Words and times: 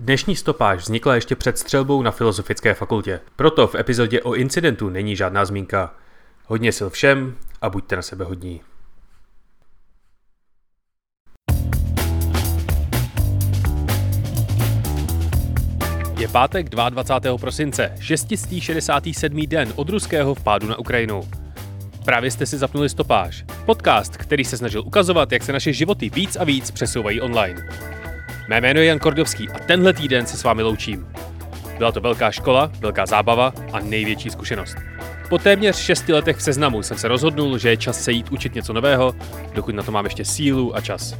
Dnešní 0.00 0.36
stopáž 0.36 0.80
vznikla 0.80 1.14
ještě 1.14 1.36
před 1.36 1.58
střelbou 1.58 2.02
na 2.02 2.10
Filozofické 2.10 2.74
fakultě, 2.74 3.20
proto 3.36 3.66
v 3.66 3.74
epizodě 3.74 4.22
o 4.22 4.34
incidentu 4.34 4.88
není 4.88 5.16
žádná 5.16 5.44
zmínka. 5.44 5.94
Hodně 6.46 6.72
sil 6.78 6.88
všem 6.90 7.36
a 7.62 7.70
buďte 7.70 7.96
na 7.96 8.02
sebe 8.02 8.24
hodní. 8.24 8.60
Je 16.18 16.28
pátek 16.28 16.68
22. 16.68 17.38
prosince, 17.38 17.94
667. 18.00 19.46
den 19.46 19.72
od 19.76 19.88
ruského 19.88 20.34
vpádu 20.34 20.68
na 20.68 20.78
Ukrajinu. 20.78 21.28
Právě 22.04 22.30
jste 22.30 22.46
si 22.46 22.58
zapnuli 22.58 22.88
stopáž, 22.88 23.44
podcast, 23.66 24.16
který 24.16 24.44
se 24.44 24.56
snažil 24.56 24.82
ukazovat, 24.86 25.32
jak 25.32 25.42
se 25.42 25.52
naše 25.52 25.72
životy 25.72 26.10
víc 26.10 26.36
a 26.36 26.44
víc 26.44 26.70
přesouvají 26.70 27.20
online. 27.20 27.68
Mé 28.48 28.60
jméno 28.60 28.80
je 28.80 28.86
Jan 28.86 28.98
Kordovský 28.98 29.48
a 29.48 29.58
tenhle 29.58 29.92
týden 29.92 30.26
se 30.26 30.36
s 30.36 30.44
vámi 30.44 30.62
loučím. 30.62 31.06
Byla 31.78 31.92
to 31.92 32.00
velká 32.00 32.30
škola, 32.30 32.70
velká 32.80 33.06
zábava 33.06 33.52
a 33.72 33.80
největší 33.80 34.30
zkušenost. 34.30 34.76
Po 35.28 35.38
téměř 35.38 35.76
šesti 35.76 36.12
letech 36.12 36.36
v 36.36 36.42
seznamu 36.42 36.82
jsem 36.82 36.98
se 36.98 37.08
rozhodnul, 37.08 37.58
že 37.58 37.68
je 37.68 37.76
čas 37.76 38.04
se 38.04 38.12
jít 38.12 38.30
učit 38.30 38.54
něco 38.54 38.72
nového, 38.72 39.14
dokud 39.54 39.74
na 39.74 39.82
to 39.82 39.92
mám 39.92 40.04
ještě 40.04 40.24
sílu 40.24 40.76
a 40.76 40.80
čas. 40.80 41.14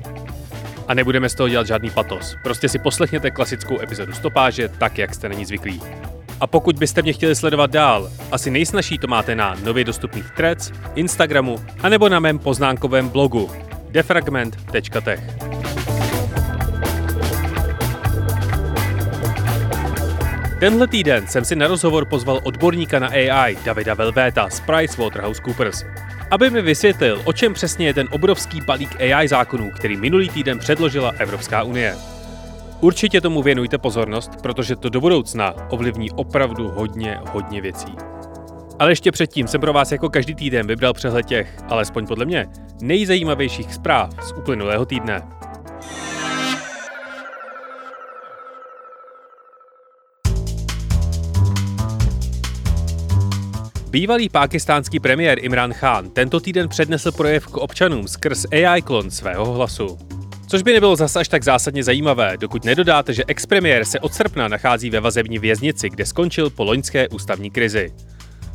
A 0.88 0.94
nebudeme 0.94 1.28
z 1.28 1.34
toho 1.34 1.48
dělat 1.48 1.66
žádný 1.66 1.90
patos. 1.90 2.36
Prostě 2.42 2.68
si 2.68 2.78
poslechněte 2.78 3.30
klasickou 3.30 3.80
epizodu 3.80 4.12
stopáže 4.12 4.68
tak, 4.68 4.98
jak 4.98 5.14
jste 5.14 5.28
na 5.28 5.34
ní 5.34 5.44
zvyklí. 5.44 5.82
A 6.40 6.46
pokud 6.46 6.78
byste 6.78 7.02
mě 7.02 7.12
chtěli 7.12 7.34
sledovat 7.34 7.70
dál, 7.70 8.10
asi 8.32 8.50
nejsnažší 8.50 8.98
to 8.98 9.06
máte 9.06 9.34
na 9.34 9.56
nově 9.64 9.84
dostupných 9.84 10.30
threads, 10.30 10.72
Instagramu, 10.94 11.56
anebo 11.82 12.08
na 12.08 12.20
mém 12.20 12.38
poznánkovém 12.38 13.08
blogu 13.08 13.50
defragment.tech. 13.90 15.20
Tenhle 20.60 20.86
týden 20.86 21.26
jsem 21.26 21.44
si 21.44 21.56
na 21.56 21.66
rozhovor 21.66 22.04
pozval 22.04 22.40
odborníka 22.44 22.98
na 22.98 23.08
AI 23.08 23.56
Davida 23.64 23.94
Velvéta 23.94 24.50
z 24.50 24.60
PricewaterhouseCoopers, 24.60 25.84
aby 26.30 26.50
mi 26.50 26.62
vysvětlil, 26.62 27.22
o 27.24 27.32
čem 27.32 27.54
přesně 27.54 27.86
je 27.86 27.94
ten 27.94 28.08
obrovský 28.10 28.60
balík 28.60 29.00
AI 29.00 29.28
zákonů, 29.28 29.70
který 29.70 29.96
minulý 29.96 30.28
týden 30.28 30.58
předložila 30.58 31.12
Evropská 31.18 31.62
unie. 31.62 31.96
Určitě 32.80 33.20
tomu 33.20 33.42
věnujte 33.42 33.78
pozornost, 33.78 34.30
protože 34.42 34.76
to 34.76 34.88
do 34.88 35.00
budoucna 35.00 35.54
ovlivní 35.70 36.10
opravdu 36.10 36.68
hodně, 36.68 37.18
hodně 37.32 37.60
věcí. 37.60 37.94
Ale 38.78 38.90
ještě 38.90 39.12
předtím 39.12 39.48
jsem 39.48 39.60
pro 39.60 39.72
vás 39.72 39.92
jako 39.92 40.08
každý 40.08 40.34
týden 40.34 40.66
vybral 40.66 40.92
přehled 40.92 41.26
těch, 41.26 41.56
alespoň 41.68 42.06
podle 42.06 42.24
mě, 42.24 42.46
nejzajímavějších 42.82 43.74
zpráv 43.74 44.10
z 44.28 44.32
uplynulého 44.32 44.86
týdne. 44.86 45.22
Bývalý 53.90 54.28
pákistánský 54.28 55.00
premiér 55.00 55.44
Imran 55.44 55.72
Khan 55.72 56.10
tento 56.10 56.40
týden 56.40 56.68
přednesl 56.68 57.12
projev 57.12 57.46
k 57.46 57.56
občanům 57.56 58.08
skrz 58.08 58.44
AI 58.52 58.82
klon 58.82 59.10
svého 59.10 59.52
hlasu. 59.52 59.98
Což 60.48 60.62
by 60.62 60.72
nebylo 60.72 60.96
zas 60.96 61.16
až 61.16 61.28
tak 61.28 61.44
zásadně 61.44 61.84
zajímavé, 61.84 62.36
dokud 62.36 62.64
nedodáte, 62.64 63.12
že 63.12 63.24
expremiér 63.26 63.84
se 63.84 64.00
od 64.00 64.14
srpna 64.14 64.48
nachází 64.48 64.90
ve 64.90 65.00
vazební 65.00 65.38
věznici, 65.38 65.90
kde 65.90 66.06
skončil 66.06 66.50
po 66.50 66.64
loňské 66.64 67.08
ústavní 67.08 67.50
krizi. 67.50 67.92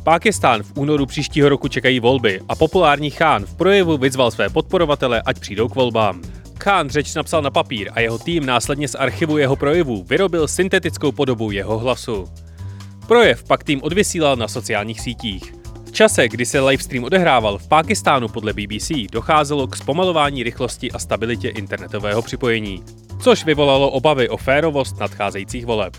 Pákistán 0.04 0.62
v 0.62 0.72
únoru 0.76 1.06
příštího 1.06 1.48
roku 1.48 1.68
čekají 1.68 2.00
volby 2.00 2.40
a 2.48 2.54
populární 2.54 3.10
Khan 3.10 3.46
v 3.46 3.54
projevu 3.54 3.98
vyzval 3.98 4.30
své 4.30 4.48
podporovatele, 4.48 5.22
ať 5.26 5.38
přijdou 5.40 5.68
k 5.68 5.74
volbám. 5.74 6.22
Khan 6.58 6.90
řeč 6.90 7.14
napsal 7.14 7.42
na 7.42 7.50
papír 7.50 7.90
a 7.94 8.00
jeho 8.00 8.18
tým 8.18 8.46
následně 8.46 8.88
z 8.88 8.94
archivu 8.94 9.38
jeho 9.38 9.56
projevů 9.56 10.02
vyrobil 10.02 10.48
syntetickou 10.48 11.12
podobu 11.12 11.50
jeho 11.50 11.78
hlasu. 11.78 12.28
Projev 13.08 13.44
pak 13.44 13.64
tým 13.64 13.82
odvysílal 13.82 14.36
na 14.36 14.48
sociálních 14.48 15.00
sítích. 15.00 15.54
V 15.86 15.92
čase, 15.92 16.28
kdy 16.28 16.46
se 16.46 16.60
livestream 16.60 17.04
odehrával 17.04 17.58
v 17.58 17.68
Pákistánu 17.68 18.28
podle 18.28 18.52
BBC, 18.52 18.90
docházelo 19.12 19.66
k 19.66 19.76
zpomalování 19.76 20.42
rychlosti 20.42 20.92
a 20.92 20.98
stabilitě 20.98 21.48
internetového 21.48 22.22
připojení, 22.22 22.82
což 23.22 23.44
vyvolalo 23.44 23.90
obavy 23.90 24.28
o 24.28 24.36
férovost 24.36 25.00
nadcházejících 25.00 25.66
voleb. 25.66 25.96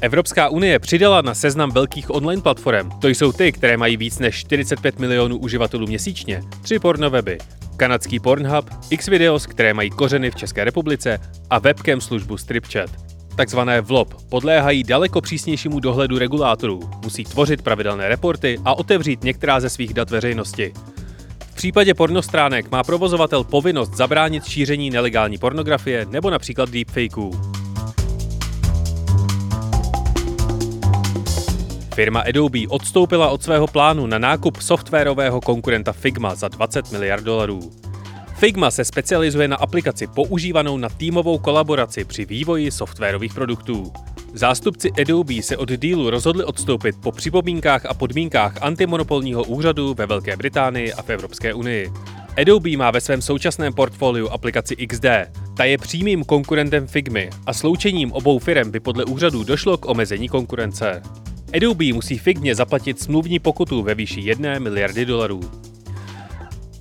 Evropská 0.00 0.48
unie 0.48 0.78
přidala 0.78 1.22
na 1.22 1.34
seznam 1.34 1.70
velkých 1.70 2.10
online 2.10 2.42
platform. 2.42 2.90
To 2.90 3.08
jsou 3.08 3.32
ty, 3.32 3.52
které 3.52 3.76
mají 3.76 3.96
víc 3.96 4.18
než 4.18 4.36
45 4.36 4.98
milionů 4.98 5.38
uživatelů 5.38 5.86
měsíčně, 5.86 6.42
tři 6.62 6.78
pornoweby, 6.78 7.38
kanadský 7.76 8.20
Pornhub, 8.20 8.70
Xvideos, 8.96 9.46
které 9.46 9.74
mají 9.74 9.90
kořeny 9.90 10.30
v 10.30 10.36
České 10.36 10.64
republice 10.64 11.18
a 11.50 11.58
webcam 11.58 12.00
službu 12.00 12.36
StripChat 12.36 13.13
takzvané 13.34 13.80
VLOP, 13.80 14.14
podléhají 14.28 14.82
daleko 14.82 15.20
přísnějšímu 15.20 15.80
dohledu 15.80 16.18
regulátorů, 16.18 16.80
musí 17.04 17.24
tvořit 17.24 17.62
pravidelné 17.62 18.08
reporty 18.08 18.58
a 18.64 18.78
otevřít 18.78 19.24
některá 19.24 19.60
ze 19.60 19.70
svých 19.70 19.94
dat 19.94 20.10
veřejnosti. 20.10 20.72
V 21.38 21.54
případě 21.54 21.94
pornostránek 21.94 22.70
má 22.70 22.82
provozovatel 22.82 23.44
povinnost 23.44 23.94
zabránit 23.94 24.44
šíření 24.44 24.90
nelegální 24.90 25.38
pornografie 25.38 26.06
nebo 26.10 26.30
například 26.30 26.70
deepfakeů. 26.70 27.30
Firma 31.94 32.20
Adobe 32.20 32.68
odstoupila 32.68 33.28
od 33.28 33.42
svého 33.42 33.66
plánu 33.66 34.06
na 34.06 34.18
nákup 34.18 34.56
softwarového 34.56 35.40
konkurenta 35.40 35.92
Figma 35.92 36.34
za 36.34 36.48
20 36.48 36.92
miliard 36.92 37.24
dolarů. 37.24 37.83
Figma 38.44 38.70
se 38.70 38.84
specializuje 38.84 39.48
na 39.48 39.56
aplikaci 39.56 40.06
používanou 40.06 40.76
na 40.76 40.88
týmovou 40.88 41.38
kolaboraci 41.38 42.04
při 42.04 42.24
vývoji 42.24 42.70
softwarových 42.70 43.34
produktů. 43.34 43.92
Zástupci 44.34 44.92
Adobe 45.00 45.42
se 45.42 45.56
od 45.56 45.70
dílu 45.72 46.10
rozhodli 46.10 46.44
odstoupit 46.44 46.96
po 47.02 47.12
připomínkách 47.12 47.86
a 47.86 47.94
podmínkách 47.94 48.62
antimonopolního 48.62 49.44
úřadu 49.44 49.94
ve 49.94 50.06
Velké 50.06 50.36
Británii 50.36 50.92
a 50.92 51.02
v 51.02 51.10
Evropské 51.10 51.54
unii. 51.54 51.90
Adobe 52.36 52.76
má 52.76 52.90
ve 52.90 53.00
svém 53.00 53.22
současném 53.22 53.72
portfoliu 53.72 54.28
aplikaci 54.28 54.76
XD. 54.76 55.06
Ta 55.56 55.64
je 55.64 55.78
přímým 55.78 56.24
konkurentem 56.24 56.86
Figmy 56.86 57.30
a 57.46 57.52
sloučením 57.52 58.12
obou 58.12 58.38
firm 58.38 58.70
by 58.70 58.80
podle 58.80 59.04
úřadu 59.04 59.44
došlo 59.44 59.78
k 59.78 59.86
omezení 59.86 60.28
konkurence. 60.28 61.02
Adobe 61.56 61.92
musí 61.92 62.18
Figmě 62.18 62.54
zaplatit 62.54 63.00
smluvní 63.00 63.38
pokutu 63.38 63.82
ve 63.82 63.94
výši 63.94 64.20
1 64.20 64.58
miliardy 64.58 65.04
dolarů. 65.04 65.40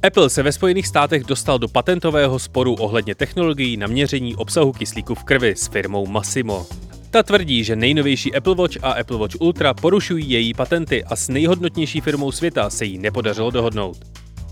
Apple 0.08 0.30
se 0.30 0.44
ve 0.44 0.52
Spojených 0.52 0.88
státech 0.88 1.24
dostal 1.24 1.60
do 1.60 1.68
patentového 1.68 2.40
sporu 2.40 2.74
ohledně 2.74 3.16
technologií 3.16 3.78
na 3.78 3.88
měření 3.88 4.36
obsahu 4.36 4.72
kyslíku 4.72 5.16
v 5.16 5.24
krvi 5.24 5.56
s 5.58 5.68
firmou 5.68 6.08
Massimo. 6.08 6.66
Ta 7.10 7.24
tvrdí, 7.24 7.64
že 7.64 7.76
nejnovější 7.76 8.36
Apple 8.36 8.56
Watch 8.56 8.84
a 8.84 8.92
Apple 8.92 9.18
Watch 9.18 9.36
Ultra 9.40 9.74
porušují 9.74 10.30
její 10.30 10.54
patenty 10.54 11.04
a 11.04 11.16
s 11.16 11.30
nejhodnotnější 11.30 12.02
firmou 12.02 12.32
světa 12.32 12.70
se 12.70 12.86
jí 12.86 12.98
nepodařilo 12.98 13.52
dohodnout. 13.52 13.98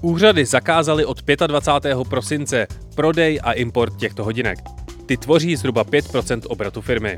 Úřady 0.02 0.46
zakázaly 0.46 1.06
od 1.06 1.22
25. 1.48 1.98
prosince 2.10 2.68
prodej 2.96 3.40
a 3.44 3.52
import 3.52 3.98
těchto 3.98 4.24
hodinek. 4.24 4.60
Ty 5.06 5.18
tvoří 5.18 5.56
zhruba 5.56 5.86
5% 5.86 6.42
obratu 6.48 6.82
firmy. 6.82 7.18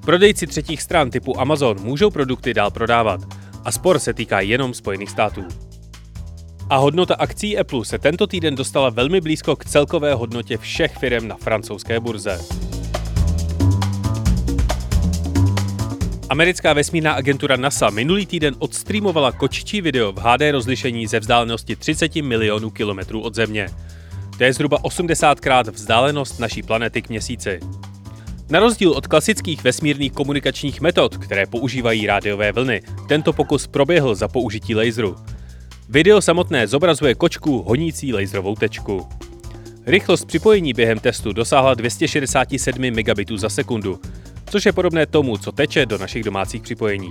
Prodejci 0.00 0.46
třetích 0.46 0.82
stran 0.82 1.10
typu 1.10 1.40
Amazon 1.40 1.76
můžou 1.80 2.10
produkty 2.10 2.54
dál 2.54 2.70
prodávat 2.70 3.20
a 3.64 3.72
spor 3.72 3.98
se 3.98 4.14
týká 4.14 4.40
jenom 4.40 4.74
Spojených 4.74 5.10
států. 5.10 5.44
A 6.70 6.76
hodnota 6.76 7.14
akcí 7.14 7.58
Apple 7.58 7.84
se 7.84 7.98
tento 7.98 8.26
týden 8.26 8.54
dostala 8.54 8.90
velmi 8.90 9.20
blízko 9.20 9.56
k 9.56 9.64
celkové 9.64 10.14
hodnotě 10.14 10.58
všech 10.58 10.96
firm 10.96 11.28
na 11.28 11.36
francouzské 11.36 12.00
burze. 12.00 12.40
Americká 16.28 16.72
vesmírná 16.72 17.12
agentura 17.12 17.56
NASA 17.56 17.90
minulý 17.90 18.26
týden 18.26 18.54
odstreamovala 18.58 19.32
kočičí 19.32 19.80
video 19.80 20.12
v 20.12 20.16
HD 20.18 20.40
rozlišení 20.50 21.06
ze 21.06 21.20
vzdálenosti 21.20 21.76
30 21.76 22.16
milionů 22.16 22.70
kilometrů 22.70 23.20
od 23.20 23.34
Země. 23.34 23.68
To 24.38 24.44
je 24.44 24.52
zhruba 24.52 24.84
80 24.84 25.40
krát 25.40 25.66
vzdálenost 25.68 26.40
naší 26.40 26.62
planety 26.62 27.02
k 27.02 27.08
měsíci. 27.08 27.60
Na 28.50 28.60
rozdíl 28.60 28.92
od 28.92 29.06
klasických 29.06 29.64
vesmírných 29.64 30.12
komunikačních 30.12 30.80
metod, 30.80 31.16
které 31.16 31.46
používají 31.46 32.06
rádiové 32.06 32.52
vlny, 32.52 32.82
tento 33.08 33.32
pokus 33.32 33.66
proběhl 33.66 34.14
za 34.14 34.28
použití 34.28 34.74
laseru. 34.74 35.16
Video 35.92 36.20
samotné 36.20 36.66
zobrazuje 36.66 37.14
kočku 37.14 37.62
honící 37.62 38.12
laserovou 38.12 38.54
tečku. 38.54 39.08
Rychlost 39.86 40.24
připojení 40.24 40.72
během 40.72 40.98
testu 40.98 41.32
dosáhla 41.32 41.74
267 41.74 42.90
megabitů 42.90 43.36
za 43.36 43.48
sekundu, 43.48 44.00
což 44.50 44.66
je 44.66 44.72
podobné 44.72 45.06
tomu, 45.06 45.36
co 45.36 45.52
teče 45.52 45.86
do 45.86 45.98
našich 45.98 46.24
domácích 46.24 46.62
připojení. 46.62 47.08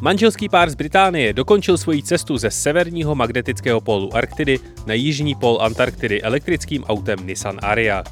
Manželský 0.00 0.48
pár 0.48 0.70
z 0.70 0.74
Británie 0.74 1.32
dokončil 1.32 1.78
svoji 1.78 2.02
cestu 2.02 2.38
ze 2.38 2.50
severního 2.50 3.14
magnetického 3.14 3.80
pólu 3.80 4.16
Arktidy 4.16 4.58
na 4.86 4.94
jižní 4.94 5.34
pól 5.34 5.58
Antarktidy 5.60 6.22
elektrickým 6.22 6.84
autem 6.84 7.26
Nissan 7.26 7.58
Aria. 7.62 8.04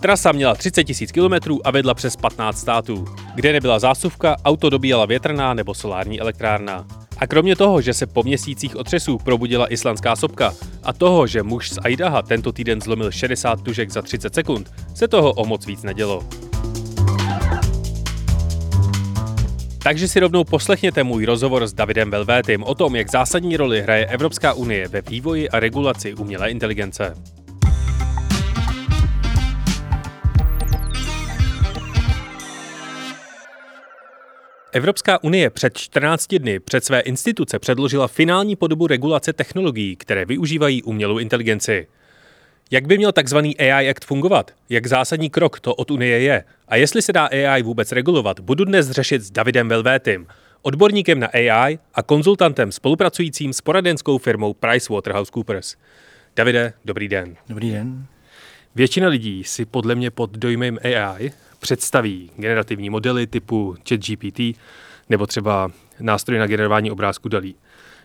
Trasa 0.00 0.32
měla 0.32 0.54
30 0.54 0.86
000 1.16 1.40
km 1.40 1.58
a 1.64 1.70
vedla 1.70 1.94
přes 1.94 2.16
15 2.16 2.58
států. 2.58 3.04
Kde 3.34 3.52
nebyla 3.52 3.78
zásuvka, 3.78 4.36
auto 4.44 4.70
dobíjela 4.70 5.06
větrná 5.06 5.54
nebo 5.54 5.74
solární 5.74 6.20
elektrárna. 6.20 7.05
A 7.18 7.26
kromě 7.26 7.56
toho, 7.56 7.80
že 7.80 7.94
se 7.94 8.06
po 8.06 8.22
měsících 8.22 8.76
otřesů 8.76 9.18
probudila 9.18 9.72
islandská 9.72 10.16
sopka 10.16 10.54
a 10.82 10.92
toho, 10.92 11.26
že 11.26 11.42
muž 11.42 11.70
z 11.70 11.78
Aidaha 11.78 12.22
tento 12.22 12.52
týden 12.52 12.80
zlomil 12.80 13.10
60 13.10 13.62
tužek 13.62 13.90
za 13.90 14.02
30 14.02 14.34
sekund, 14.34 14.70
se 14.94 15.08
toho 15.08 15.32
o 15.32 15.44
moc 15.44 15.66
víc 15.66 15.82
nedělo. 15.82 16.22
Takže 19.82 20.08
si 20.08 20.20
rovnou 20.20 20.44
poslechněte 20.44 21.04
můj 21.04 21.24
rozhovor 21.24 21.66
s 21.66 21.72
Davidem 21.72 22.10
Velvétym 22.10 22.62
o 22.64 22.74
tom, 22.74 22.96
jak 22.96 23.10
zásadní 23.10 23.56
roli 23.56 23.82
hraje 23.82 24.06
Evropská 24.06 24.52
unie 24.52 24.88
ve 24.88 25.00
vývoji 25.00 25.48
a 25.48 25.60
regulaci 25.60 26.14
umělé 26.14 26.50
inteligence. 26.50 27.14
Evropská 34.76 35.24
unie 35.24 35.50
před 35.50 35.78
14 35.78 36.34
dny 36.34 36.60
před 36.60 36.84
své 36.84 37.00
instituce 37.00 37.58
předložila 37.58 38.08
finální 38.08 38.56
podobu 38.56 38.86
regulace 38.86 39.32
technologií, 39.32 39.96
které 39.96 40.24
využívají 40.24 40.82
umělou 40.82 41.18
inteligenci. 41.18 41.86
Jak 42.70 42.86
by 42.86 42.98
měl 42.98 43.12
tzv. 43.12 43.36
AI 43.36 43.90
Act 43.90 44.04
fungovat? 44.04 44.50
Jak 44.68 44.86
zásadní 44.86 45.30
krok 45.30 45.60
to 45.60 45.74
od 45.74 45.90
Unie 45.90 46.20
je? 46.20 46.44
A 46.68 46.76
jestli 46.76 47.02
se 47.02 47.12
dá 47.12 47.26
AI 47.26 47.62
vůbec 47.62 47.92
regulovat, 47.92 48.40
budu 48.40 48.64
dnes 48.64 48.90
řešit 48.90 49.22
s 49.22 49.30
Davidem 49.30 49.68
Velvétym, 49.68 50.26
odborníkem 50.62 51.20
na 51.20 51.26
AI 51.26 51.78
a 51.94 52.02
konzultantem 52.02 52.72
spolupracujícím 52.72 53.52
s 53.52 53.60
poradenskou 53.60 54.18
firmou 54.18 54.54
PricewaterhouseCoopers. 54.54 55.76
Davide, 56.36 56.72
dobrý 56.84 57.08
den. 57.08 57.36
Dobrý 57.48 57.70
den. 57.70 58.06
Většina 58.76 59.08
lidí 59.08 59.44
si 59.44 59.64
podle 59.64 59.94
mě 59.94 60.10
pod 60.10 60.30
dojmem 60.30 60.78
AI 60.84 61.32
představí 61.58 62.30
generativní 62.36 62.90
modely 62.90 63.26
typu 63.26 63.76
ChatGPT 63.88 64.40
nebo 65.08 65.26
třeba 65.26 65.70
nástroj 66.00 66.38
na 66.38 66.46
generování 66.46 66.90
obrázku 66.90 67.28
dalí. 67.28 67.54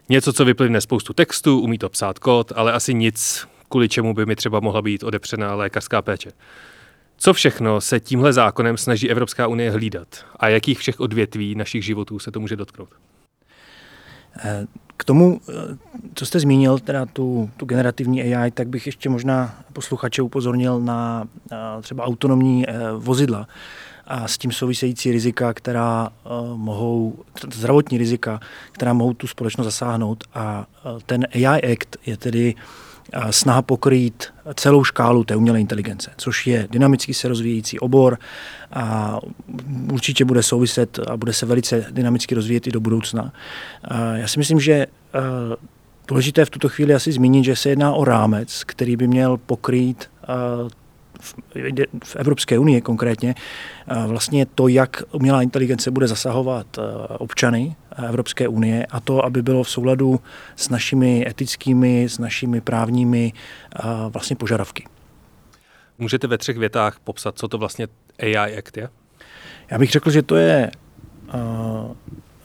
Něco, 0.10 0.34
co 0.34 0.46
vyplivne 0.46 0.82
spoustu 0.82 1.14
textu, 1.14 1.60
umí 1.60 1.78
to 1.78 1.90
psát 1.90 2.20
kód, 2.20 2.52
ale 2.56 2.72
asi 2.74 2.94
nic, 2.94 3.48
kvůli 3.70 3.90
čemu 3.90 4.14
by 4.14 4.26
mi 4.26 4.36
třeba 4.36 4.60
mohla 4.60 4.82
být 4.82 5.04
odepřená 5.04 5.56
lékařská 5.56 6.02
péče. 6.02 6.32
Co 7.18 7.34
všechno 7.34 7.82
se 7.82 8.00
tímhle 8.00 8.34
zákonem 8.34 8.78
snaží 8.78 9.10
Evropská 9.10 9.48
unie 9.48 9.72
hlídat 9.72 10.26
a 10.40 10.48
jakých 10.50 10.80
všech 10.80 11.00
odvětví 11.00 11.56
našich 11.56 11.86
životů 11.86 12.20
se 12.20 12.32
to 12.32 12.40
může 12.40 12.56
dotknout? 12.56 12.90
Eh, 15.02 15.04
k 15.04 15.04
tomu, 15.04 15.42
eh, 15.50 15.78
co 16.14 16.26
jste 16.26 16.40
zmínil, 16.40 16.80
teda 16.80 17.06
tu, 17.06 17.50
tu 17.58 17.66
generativní 17.66 18.22
AI, 18.22 18.52
tak 18.52 18.68
bych 18.68 18.86
ještě 18.86 19.10
možná 19.10 19.64
posluchače 19.74 20.22
upozornil 20.22 20.80
na, 20.80 21.28
na 21.52 21.82
třeba 21.82 22.04
autonomní 22.04 22.70
eh, 22.70 22.74
vozidla 22.98 23.48
a 24.08 24.28
s 24.28 24.38
tím 24.38 24.52
související 24.52 25.12
rizika, 25.12 25.54
která 25.54 26.10
uh, 26.10 26.58
mohou, 26.58 27.16
zdravotní 27.54 27.98
rizika, 27.98 28.40
která 28.72 28.94
mohou 28.94 29.14
tu 29.14 29.28
společnost 29.28 29.66
zasáhnout. 29.66 30.24
A 30.34 30.66
ten 31.06 31.28
AI 31.34 31.74
Act 31.74 31.98
je 32.06 32.18
tedy 32.18 32.56
snaha 33.30 33.62
pokrýt 33.62 34.34
celou 34.56 34.84
škálu 34.84 35.24
té 35.24 35.36
umělé 35.36 35.62
inteligence, 35.62 36.12
což 36.18 36.48
je 36.48 36.68
dynamicky 36.72 37.14
se 37.14 37.28
rozvíjející 37.28 37.80
obor 37.80 38.18
a 38.74 39.20
určitě 39.92 40.26
bude 40.26 40.44
souviset 40.44 41.00
a 41.08 41.18
bude 41.18 41.34
se 41.34 41.46
velice 41.46 41.86
dynamicky 41.92 42.36
rozvíjet 42.36 42.68
i 42.68 42.72
do 42.72 42.80
budoucna. 42.80 43.34
Já 44.14 44.28
si 44.28 44.40
myslím, 44.40 44.60
že 44.60 44.88
důležité 46.08 46.46
v 46.46 46.50
tuto 46.50 46.70
chvíli 46.70 46.94
asi 46.94 47.12
zmínit, 47.12 47.44
že 47.44 47.56
se 47.56 47.70
jedná 47.70 47.94
o 47.94 48.06
rámec, 48.06 48.64
který 48.64 48.96
by 48.96 49.08
měl 49.08 49.38
pokrýt 49.38 50.10
v 52.04 52.16
Evropské 52.16 52.60
unii 52.60 52.82
konkrétně, 52.82 53.36
vlastně 54.08 54.46
to, 54.46 54.68
jak 54.68 55.04
umělá 55.12 55.42
inteligence 55.42 55.92
bude 55.92 56.08
zasahovat 56.08 56.80
občany 57.18 57.76
Evropské 58.08 58.48
unie 58.48 58.86
a 58.86 59.00
to, 59.00 59.26
aby 59.26 59.42
bylo 59.42 59.64
v 59.64 59.70
souladu 59.70 60.20
s 60.56 60.70
našimi 60.70 61.28
etickými, 61.28 62.04
s 62.10 62.20
našimi 62.20 62.62
právními 62.62 63.34
vlastně 64.10 64.36
požadavky. 64.36 64.86
Můžete 65.98 66.28
ve 66.28 66.38
třech 66.38 66.58
větách 66.58 67.00
popsat, 67.04 67.38
co 67.38 67.48
to 67.48 67.58
vlastně 67.58 67.88
AI 68.20 68.58
Act 68.58 68.78
je? 68.78 68.90
Já 69.72 69.80
bych 69.80 69.92
řekl, 69.92 70.12
že 70.12 70.22
to 70.22 70.36
je 70.36 70.72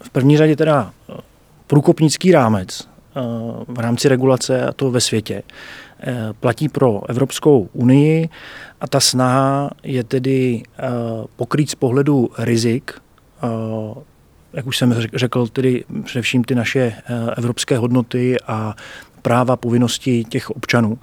v 0.03 0.11
první 0.13 0.37
řadě 0.37 0.57
teda 0.57 0.93
průkopnický 1.67 2.33
rámec 2.33 2.89
v 3.69 3.79
rámci 3.79 4.09
regulace 4.09 4.67
a 4.67 4.73
to 4.73 4.91
ve 4.91 5.01
světě. 5.01 5.43
Eh, 6.01 6.29
platí 6.41 6.69
pro 6.69 7.11
Evropskou 7.11 7.69
unii 7.73 8.29
a 8.81 8.89
ta 8.89 9.01
snaha 9.01 9.71
je 9.83 10.05
tedy 10.05 10.63
pokrýt 11.37 11.71
z 11.71 11.75
pohledu 11.75 12.31
rizik, 12.39 12.93
jak 14.57 14.67
už 14.67 14.77
jsem 14.77 14.95
řekl, 15.15 15.47
tedy 15.47 15.85
především 16.05 16.45
ty 16.45 16.55
naše 16.55 16.93
evropské 17.37 17.79
hodnoty 17.79 18.37
a 18.47 18.77
práva, 19.23 19.57
povinnosti 19.57 20.25
těch 20.25 20.51
občanů. 20.51 20.99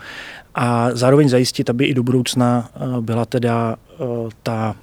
A 0.56 0.90
zároveň 0.92 1.30
zajistit, 1.30 1.70
aby 1.70 1.86
i 1.86 1.94
do 1.94 2.04
budoucna 2.04 2.70
byla 3.02 3.26
teda 3.26 3.76
ta 4.44 4.76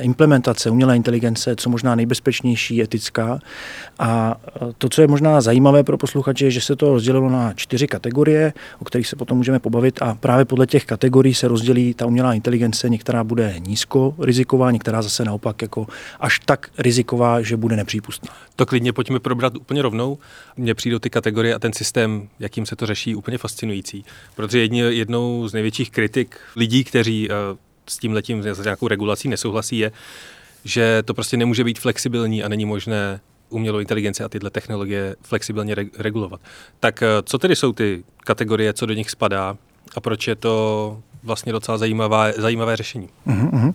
implementace 0.00 0.70
umělé 0.70 0.96
inteligence 0.96 1.56
co 1.56 1.70
možná 1.70 1.94
nejbezpečnější, 1.94 2.82
etická. 2.82 3.38
A 3.98 4.40
to, 4.78 4.88
co 4.88 5.00
je 5.00 5.08
možná 5.08 5.40
zajímavé 5.40 5.84
pro 5.84 5.98
posluchače, 5.98 6.44
je, 6.44 6.50
že 6.50 6.60
se 6.60 6.76
to 6.76 6.92
rozdělilo 6.92 7.30
na 7.30 7.52
čtyři 7.52 7.86
kategorie, 7.86 8.52
o 8.78 8.84
kterých 8.84 9.06
se 9.06 9.16
potom 9.16 9.36
můžeme 9.36 9.58
pobavit 9.58 10.02
a 10.02 10.14
právě 10.14 10.44
podle 10.44 10.66
těch 10.66 10.84
kategorií 10.84 11.34
se 11.34 11.48
rozdělí 11.48 11.94
ta 11.94 12.06
umělá 12.06 12.34
inteligence. 12.34 12.88
Některá 12.88 13.24
bude 13.24 13.54
nízko 13.58 14.14
riziková, 14.18 14.70
některá 14.70 15.02
zase 15.02 15.24
naopak 15.24 15.62
jako 15.62 15.86
až 16.20 16.38
tak 16.38 16.70
riziková, 16.78 17.42
že 17.42 17.56
bude 17.56 17.76
nepřípustná. 17.76 18.32
To 18.56 18.66
klidně 18.66 18.92
pojďme 18.92 19.20
probrat 19.20 19.56
úplně 19.56 19.82
rovnou. 19.82 20.18
Mně 20.56 20.74
přijdou 20.74 20.98
ty 20.98 21.10
kategorie 21.10 21.54
a 21.54 21.58
ten 21.58 21.72
systém, 21.72 22.28
jakým 22.38 22.66
se 22.66 22.76
to 22.76 22.86
řeší, 22.86 23.14
úplně 23.14 23.38
fascinující. 23.38 24.04
Protože 24.36 24.64
jednou 24.74 25.48
z 25.48 25.52
největších 25.52 25.90
kritik 25.90 26.36
lidí, 26.56 26.84
kteří 26.84 27.28
eh, 27.30 27.67
s 27.88 27.98
tím 27.98 28.12
letím, 28.12 28.42
s 28.42 28.64
nějakou 28.64 28.88
regulací 28.88 29.28
nesouhlasí, 29.28 29.78
je, 29.78 29.92
že 30.64 31.02
to 31.04 31.14
prostě 31.14 31.36
nemůže 31.36 31.64
být 31.64 31.78
flexibilní 31.78 32.44
a 32.44 32.48
není 32.48 32.64
možné 32.64 33.20
umělou 33.48 33.78
inteligenci 33.78 34.24
a 34.24 34.28
tyhle 34.28 34.50
technologie 34.50 35.16
flexibilně 35.22 35.74
re- 35.74 35.84
regulovat. 35.98 36.40
Tak 36.80 37.02
eh, 37.02 37.06
co 37.24 37.38
tedy 37.38 37.56
jsou 37.56 37.72
ty 37.72 38.04
kategorie, 38.24 38.72
co 38.72 38.86
do 38.86 38.94
nich 38.94 39.10
spadá 39.10 39.56
a 39.94 40.00
proč 40.00 40.28
je 40.28 40.34
to 40.34 40.98
vlastně 41.22 41.52
docela 41.52 41.78
zajímavé, 41.78 42.34
zajímavé 42.36 42.76
řešení? 42.76 43.08
Uh-huh. 43.26 43.66
Uh, 43.66 43.74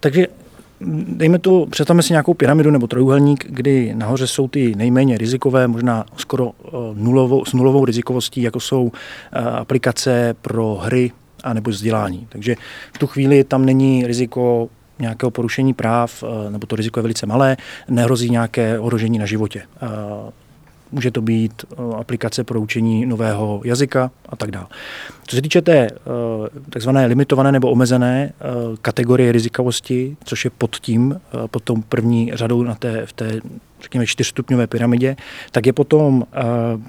takže 0.00 0.26
dejme 1.06 1.38
to, 1.38 1.66
představme 1.70 2.02
si 2.02 2.12
nějakou 2.12 2.34
pyramidu 2.34 2.70
nebo 2.70 2.86
trojuhelník, 2.86 3.46
kdy 3.48 3.94
nahoře 3.94 4.26
jsou 4.26 4.48
ty 4.48 4.74
nejméně 4.74 5.18
rizikové, 5.18 5.68
možná 5.68 6.04
skoro 6.16 6.52
eh, 6.64 6.70
nulovou, 6.94 7.44
s 7.44 7.52
nulovou 7.52 7.84
rizikovostí, 7.84 8.42
jako 8.42 8.60
jsou 8.60 8.92
aplikace 9.32 10.34
pro 10.42 10.74
hry, 10.74 11.12
a 11.44 11.52
nebo 11.52 11.70
vzdělání. 11.70 12.26
Takže 12.28 12.56
v 12.92 12.98
tu 12.98 13.06
chvíli 13.06 13.44
tam 13.44 13.64
není 13.64 14.06
riziko 14.06 14.68
nějakého 14.98 15.30
porušení 15.30 15.74
práv, 15.74 16.24
eh, 16.26 16.50
nebo 16.50 16.66
to 16.66 16.76
riziko 16.76 16.98
je 16.98 17.02
velice 17.02 17.26
malé, 17.26 17.56
nehrozí 17.88 18.30
nějaké 18.30 18.78
ohrožení 18.78 19.18
na 19.18 19.26
životě. 19.26 19.62
Eh, 19.82 19.88
může 20.92 21.10
to 21.10 21.22
být 21.22 21.64
eh, 21.72 21.76
aplikace 21.96 22.44
pro 22.44 22.60
učení 22.60 23.06
nového 23.06 23.60
jazyka 23.64 24.10
a 24.28 24.36
tak 24.36 24.50
dále. 24.50 24.66
Co 25.26 25.36
se 25.36 25.42
týče 25.42 25.62
té 25.62 25.90
takzvané 26.70 27.06
limitované 27.06 27.52
nebo 27.52 27.70
omezené 27.70 28.32
kategorie 28.82 29.32
rizikovosti, 29.32 30.16
což 30.24 30.44
je 30.44 30.50
pod 30.58 30.76
tím, 30.76 31.20
pod 31.50 31.62
tou 31.62 31.76
první 31.88 32.30
řadou 32.34 32.62
na 32.62 32.74
té, 32.74 33.06
v 33.06 33.12
té 33.12 33.40
řekněme, 33.82 34.06
čtyřstupňové 34.06 34.66
pyramidě, 34.66 35.16
tak 35.52 35.66
je 35.66 35.72
potom 35.72 36.16
uh, 36.16 36.24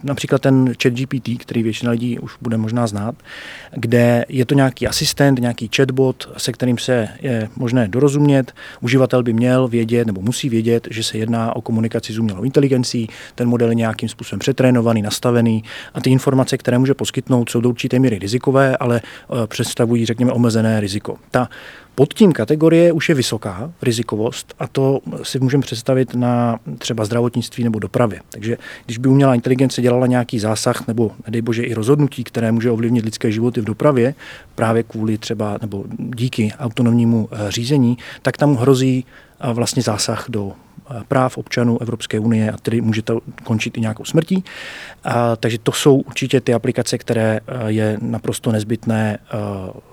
například 0.03 0.41
ten 0.41 0.73
chat 0.83 0.93
GPT, 0.93 1.29
který 1.37 1.63
většina 1.63 1.91
lidí 1.91 2.19
už 2.19 2.31
bude 2.41 2.57
možná 2.57 2.87
znát, 2.87 3.15
kde 3.71 4.25
je 4.29 4.45
to 4.45 4.55
nějaký 4.55 4.87
asistent, 4.87 5.39
nějaký 5.39 5.69
chatbot, 5.75 6.29
se 6.37 6.51
kterým 6.51 6.77
se 6.77 7.07
je 7.21 7.49
možné 7.55 7.87
dorozumět. 7.87 8.53
Uživatel 8.81 9.23
by 9.23 9.33
měl 9.33 9.67
vědět 9.67 10.07
nebo 10.07 10.21
musí 10.21 10.49
vědět, 10.49 10.87
že 10.91 11.03
se 11.03 11.17
jedná 11.17 11.55
o 11.55 11.61
komunikaci 11.61 12.13
s 12.13 12.19
umělou 12.19 12.43
inteligencí, 12.43 13.09
ten 13.35 13.49
model 13.49 13.69
je 13.69 13.75
nějakým 13.75 14.09
způsobem 14.09 14.39
přetrénovaný, 14.39 15.01
nastavený 15.01 15.63
a 15.93 16.01
ty 16.01 16.09
informace, 16.09 16.57
které 16.57 16.79
může 16.79 16.93
poskytnout, 16.93 17.49
jsou 17.49 17.61
do 17.61 17.69
určité 17.69 17.99
míry 17.99 18.19
rizikové, 18.19 18.77
ale 18.77 19.01
uh, 19.27 19.47
představují, 19.47 20.05
řekněme, 20.05 20.31
omezené 20.31 20.79
riziko. 20.79 21.17
Ta 21.31 21.49
pod 21.99 22.13
tím 22.13 22.31
kategorie 22.31 22.91
už 22.91 23.09
je 23.09 23.15
vysoká 23.15 23.71
rizikovost 23.81 24.53
a 24.59 24.67
to 24.67 24.99
si 25.23 25.39
můžeme 25.39 25.61
představit 25.61 26.15
na 26.15 26.59
třeba 26.77 27.05
zdravotnictví 27.05 27.63
nebo 27.63 27.79
dopravě. 27.79 28.19
Takže 28.29 28.57
když 28.85 28.97
by 28.97 29.09
umělá 29.09 29.35
inteligence 29.35 29.81
dělala 29.81 30.07
nějaký 30.07 30.39
zásah 30.39 30.87
nebo, 30.87 31.11
nedej 31.25 31.41
bože, 31.41 31.63
i 31.63 31.73
rozhodnutí, 31.73 32.23
které 32.23 32.51
může 32.51 32.71
ovlivnit 32.71 33.05
lidské 33.05 33.31
životy 33.31 33.61
v 33.61 33.63
dopravě, 33.65 34.15
právě 34.55 34.83
kvůli 34.83 35.17
třeba 35.17 35.57
nebo 35.61 35.83
díky 35.97 36.51
autonomnímu 36.59 37.29
eh, 37.31 37.51
řízení, 37.51 37.97
tak 38.21 38.37
tam 38.37 38.55
hrozí 38.55 39.05
vlastně 39.53 39.81
zásah 39.81 40.25
do 40.29 40.51
práv 41.07 41.37
občanů 41.37 41.81
Evropské 41.81 42.19
unie 42.19 42.51
a 42.51 42.57
tedy 42.57 42.81
může 42.81 43.01
to 43.01 43.21
končit 43.43 43.77
i 43.77 43.81
nějakou 43.81 44.05
smrtí. 44.05 44.43
A, 45.03 45.35
takže 45.35 45.57
to 45.57 45.71
jsou 45.71 45.95
určitě 45.95 46.41
ty 46.41 46.53
aplikace, 46.53 46.97
které 46.97 47.39
je 47.67 47.97
naprosto 48.01 48.51
nezbytné 48.51 49.19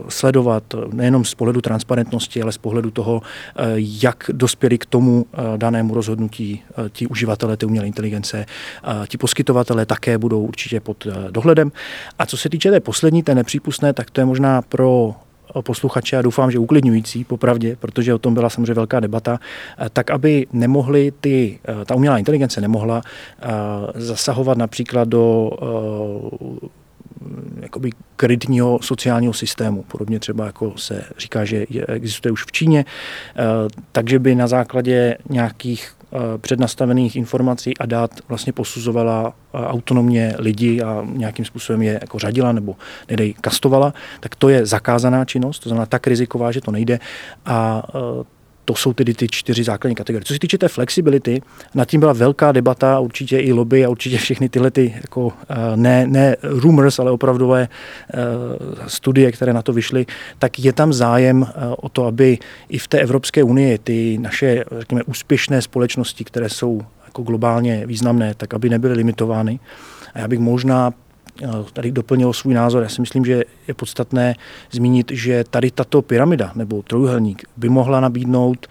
sledovat 0.08 0.62
nejenom 0.92 1.24
z 1.24 1.34
pohledu 1.34 1.60
transparentnosti, 1.60 2.42
ale 2.42 2.52
z 2.52 2.58
pohledu 2.58 2.90
toho, 2.90 3.22
jak 3.76 4.30
dospěli 4.32 4.78
k 4.78 4.86
tomu 4.86 5.26
danému 5.56 5.94
rozhodnutí 5.94 6.62
ti 6.92 7.06
uživatelé 7.06 7.56
té 7.56 7.66
umělé 7.66 7.86
inteligence. 7.86 8.46
Ti 9.08 9.18
poskytovatelé 9.18 9.86
také 9.86 10.18
budou 10.18 10.42
určitě 10.42 10.80
pod 10.80 11.06
dohledem. 11.30 11.72
A 12.18 12.26
co 12.26 12.36
se 12.36 12.48
týče 12.48 12.70
té 12.70 12.80
poslední, 12.80 13.22
té 13.22 13.34
nepřípustné, 13.34 13.92
tak 13.92 14.10
to 14.10 14.20
je 14.20 14.24
možná 14.24 14.62
pro 14.62 15.14
posluchače 15.62 16.16
a 16.16 16.22
doufám, 16.22 16.50
že 16.50 16.58
uklidňující, 16.58 17.24
popravdě, 17.24 17.76
protože 17.80 18.14
o 18.14 18.18
tom 18.18 18.34
byla 18.34 18.50
samozřejmě 18.50 18.74
velká 18.74 19.00
debata, 19.00 19.40
eh, 19.78 19.88
tak 19.92 20.10
aby 20.10 20.46
nemohli 20.52 21.12
ty, 21.20 21.58
eh, 21.68 21.84
ta 21.84 21.94
umělá 21.94 22.18
inteligence 22.18 22.60
nemohla 22.60 23.02
eh, 23.04 23.46
zasahovat 23.94 24.58
například 24.58 25.08
do 25.08 25.50
jakoby 27.60 27.90
kreditního 28.16 28.78
sociálního 28.82 29.32
systému. 29.32 29.84
Podobně 29.88 30.18
třeba 30.18 30.46
jako 30.46 30.72
se 30.76 31.04
říká, 31.18 31.44
že 31.44 31.66
existuje 31.88 32.32
už 32.32 32.44
v 32.44 32.52
Číně, 32.52 32.84
takže 33.92 34.18
by 34.18 34.34
na 34.34 34.46
základě 34.46 35.16
nějakých 35.30 35.95
přednastavených 36.38 37.16
informací 37.16 37.78
a 37.78 37.86
dát 37.86 38.10
vlastně 38.28 38.52
posuzovala 38.52 39.32
eh, 39.54 39.58
autonomně 39.58 40.34
lidi 40.38 40.82
a 40.82 41.06
nějakým 41.12 41.44
způsobem 41.44 41.82
je 41.82 41.98
jako 42.00 42.18
řadila 42.18 42.52
nebo 42.52 42.76
nedej 43.10 43.34
kastovala, 43.40 43.94
tak 44.20 44.34
to 44.34 44.48
je 44.48 44.66
zakázaná 44.66 45.24
činnost, 45.24 45.58
to 45.58 45.68
znamená 45.68 45.86
tak 45.86 46.06
riziková, 46.06 46.52
že 46.52 46.60
to 46.60 46.70
nejde. 46.70 47.00
A 47.46 47.82
eh, 47.88 48.35
to 48.66 48.74
jsou 48.74 48.92
tedy 48.92 49.14
ty 49.14 49.28
čtyři 49.30 49.64
základní 49.64 49.94
kategorie. 49.94 50.24
Co 50.24 50.32
se 50.32 50.38
týče 50.38 50.58
té 50.58 50.68
flexibility, 50.68 51.42
nad 51.74 51.88
tím 51.88 52.00
byla 52.00 52.12
velká 52.12 52.52
debata, 52.52 53.00
určitě 53.00 53.38
i 53.38 53.52
lobby 53.52 53.84
a 53.84 53.88
určitě 53.88 54.18
všechny 54.18 54.48
tyhle 54.48 54.70
ty, 54.70 54.94
jako, 55.02 55.32
ne, 55.74 56.06
ne 56.06 56.36
rumors, 56.42 56.98
ale 56.98 57.10
opravdové 57.10 57.68
studie, 58.86 59.32
které 59.32 59.52
na 59.52 59.62
to 59.62 59.72
vyšly, 59.72 60.06
tak 60.38 60.58
je 60.58 60.72
tam 60.72 60.92
zájem 60.92 61.46
o 61.76 61.88
to, 61.88 62.06
aby 62.06 62.38
i 62.68 62.78
v 62.78 62.88
té 62.88 62.98
Evropské 62.98 63.42
unii 63.42 63.78
ty 63.78 64.18
naše, 64.18 64.64
řekněme, 64.78 65.02
úspěšné 65.02 65.62
společnosti, 65.62 66.24
které 66.24 66.48
jsou 66.48 66.82
jako 67.04 67.22
globálně 67.22 67.86
významné, 67.86 68.34
tak 68.34 68.54
aby 68.54 68.68
nebyly 68.68 68.94
limitovány. 68.94 69.60
A 70.14 70.18
já 70.18 70.28
bych 70.28 70.38
možná 70.38 70.92
tady 71.72 71.92
doplnil 71.92 72.32
svůj 72.32 72.54
názor. 72.54 72.82
Já 72.82 72.88
si 72.88 73.00
myslím, 73.00 73.24
že 73.24 73.42
je 73.68 73.74
podstatné 73.74 74.34
zmínit, 74.70 75.10
že 75.10 75.44
tady 75.50 75.70
tato 75.70 76.02
pyramida 76.02 76.52
nebo 76.54 76.82
trojuhelník 76.82 77.44
by 77.56 77.68
mohla 77.68 78.00
nabídnout 78.00 78.66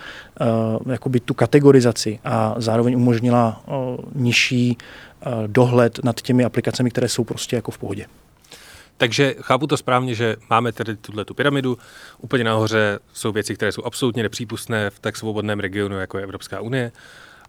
uh, 0.85 0.91
jakoby 0.91 1.19
tu 1.19 1.33
kategorizaci 1.33 2.19
a 2.23 2.55
zároveň 2.57 2.95
umožnila 2.95 3.63
uh, 3.67 3.73
nižší 4.15 4.77
dohled 5.47 5.99
nad 6.03 6.21
těmi 6.21 6.43
aplikacemi, 6.45 6.91
které 6.91 7.09
jsou 7.09 7.23
prostě 7.23 7.55
jako 7.55 7.71
v 7.71 7.77
pohodě. 7.77 8.05
Takže 8.97 9.35
chápu 9.41 9.67
to 9.67 9.77
správně, 9.77 10.15
že 10.15 10.35
máme 10.49 10.71
tedy 10.71 10.95
tuhle 10.95 11.25
tu 11.25 11.33
pyramidu. 11.33 11.77
Úplně 12.21 12.43
nahoře 12.43 12.99
jsou 13.13 13.31
věci, 13.31 13.55
které 13.55 13.71
jsou 13.71 13.83
absolutně 13.83 14.23
nepřípustné 14.23 14.89
v 14.89 14.99
tak 14.99 15.17
svobodném 15.17 15.59
regionu, 15.59 15.99
jako 15.99 16.17
je 16.17 16.23
Evropská 16.23 16.61
unie. 16.61 16.91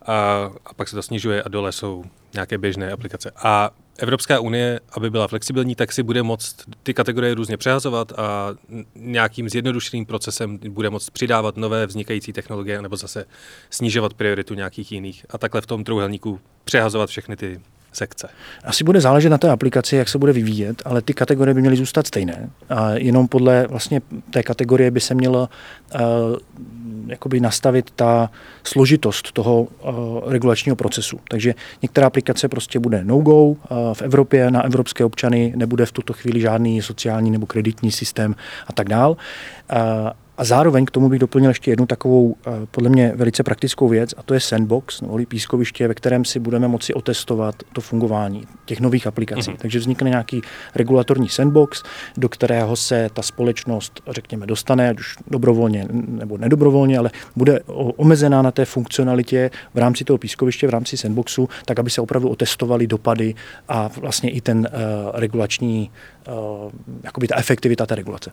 A, 0.06 0.50
a 0.66 0.74
pak 0.74 0.88
se 0.88 0.96
to 0.96 1.02
snižuje 1.02 1.42
a 1.42 1.48
dole 1.48 1.72
jsou 1.72 2.04
nějaké 2.34 2.58
běžné 2.58 2.92
aplikace. 2.92 3.30
A 3.36 3.70
Evropská 3.98 4.40
unie, 4.40 4.80
aby 4.92 5.10
byla 5.10 5.28
flexibilní, 5.28 5.74
tak 5.74 5.92
si 5.92 6.02
bude 6.02 6.22
moct 6.22 6.56
ty 6.82 6.94
kategorie 6.94 7.34
různě 7.34 7.56
přehazovat 7.56 8.12
a 8.12 8.54
nějakým 8.94 9.48
zjednodušeným 9.48 10.06
procesem 10.06 10.58
bude 10.68 10.90
moct 10.90 11.10
přidávat 11.10 11.56
nové 11.56 11.86
vznikající 11.86 12.32
technologie 12.32 12.82
nebo 12.82 12.96
zase 12.96 13.24
snižovat 13.70 14.14
prioritu 14.14 14.54
nějakých 14.54 14.92
jiných. 14.92 15.26
A 15.30 15.38
takhle 15.38 15.60
v 15.60 15.66
tom 15.66 15.84
trouhelníku 15.84 16.40
přehazovat 16.64 17.10
všechny 17.10 17.36
ty 17.36 17.60
sekce. 17.92 18.28
Asi 18.64 18.84
bude 18.84 19.00
záležet 19.00 19.30
na 19.30 19.38
té 19.38 19.50
aplikaci, 19.50 19.96
jak 19.96 20.08
se 20.08 20.18
bude 20.18 20.32
vyvíjet, 20.32 20.82
ale 20.84 21.02
ty 21.02 21.14
kategorie 21.14 21.54
by 21.54 21.60
měly 21.60 21.76
zůstat 21.76 22.06
stejné. 22.06 22.50
A 22.68 22.90
jenom 22.90 23.28
podle 23.28 23.66
vlastně 23.66 24.00
té 24.30 24.42
kategorie 24.42 24.90
by 24.90 25.00
se 25.00 25.14
mělo 25.14 25.48
uh, 25.94 26.00
jakoby 27.06 27.40
nastavit 27.40 27.90
ta 27.90 28.30
složitost 28.64 29.32
toho 29.32 29.62
uh, 29.62 29.68
regulačního 30.32 30.76
procesu. 30.76 31.20
Takže 31.30 31.54
některá 31.82 32.06
aplikace 32.06 32.48
prostě 32.48 32.78
bude 32.78 33.04
no-go 33.04 33.44
uh, 33.44 33.56
v 33.92 34.02
Evropě, 34.02 34.50
na 34.50 34.64
evropské 34.64 35.04
občany 35.04 35.52
nebude 35.56 35.86
v 35.86 35.92
tuto 35.92 36.12
chvíli 36.12 36.40
žádný 36.40 36.82
sociální 36.82 37.30
nebo 37.30 37.46
kreditní 37.46 37.92
systém 37.92 38.34
a 38.66 38.72
tak 38.72 38.88
dál. 38.88 39.10
Uh, 39.10 40.10
a 40.38 40.44
zároveň 40.44 40.84
k 40.84 40.90
tomu 40.90 41.08
bych 41.08 41.18
doplnil 41.18 41.50
ještě 41.50 41.70
jednu 41.70 41.86
takovou 41.86 42.36
eh, 42.46 42.50
podle 42.70 42.90
mě 42.90 43.12
velice 43.14 43.42
praktickou 43.42 43.88
věc, 43.88 44.14
a 44.16 44.22
to 44.22 44.34
je 44.34 44.40
sandbox, 44.40 45.00
nebo 45.00 45.18
pískoviště, 45.28 45.88
ve 45.88 45.94
kterém 45.94 46.24
si 46.24 46.38
budeme 46.38 46.68
moci 46.68 46.94
otestovat 46.94 47.54
to 47.72 47.80
fungování 47.80 48.44
těch 48.64 48.80
nových 48.80 49.06
aplikací. 49.06 49.50
Mm-hmm. 49.50 49.56
Takže 49.56 49.78
vznikne 49.78 50.10
nějaký 50.10 50.42
regulatorní 50.74 51.28
sandbox, 51.28 51.82
do 52.16 52.28
kterého 52.28 52.76
se 52.76 53.10
ta 53.12 53.22
společnost, 53.22 54.00
řekněme, 54.08 54.46
dostane, 54.46 54.90
ať 54.90 54.98
už 54.98 55.16
dobrovolně 55.26 55.86
nebo 55.90 56.38
nedobrovolně, 56.38 56.98
ale 56.98 57.10
bude 57.36 57.60
omezená 57.96 58.42
na 58.42 58.50
té 58.50 58.64
funkcionalitě 58.64 59.50
v 59.74 59.78
rámci 59.78 60.04
toho 60.04 60.18
pískoviště, 60.18 60.66
v 60.66 60.70
rámci 60.70 60.96
sandboxu, 60.96 61.48
tak 61.64 61.78
aby 61.78 61.90
se 61.90 62.00
opravdu 62.00 62.28
otestovaly 62.28 62.86
dopady 62.86 63.34
a 63.68 63.90
vlastně 64.00 64.30
i 64.30 64.40
ten 64.40 64.58
uh, 64.58 65.20
regulační, 65.20 65.90
uh, 66.28 66.70
jakoby 67.02 67.28
ta 67.28 67.36
efektivita 67.38 67.86
té 67.86 67.94
regulace. 67.94 68.32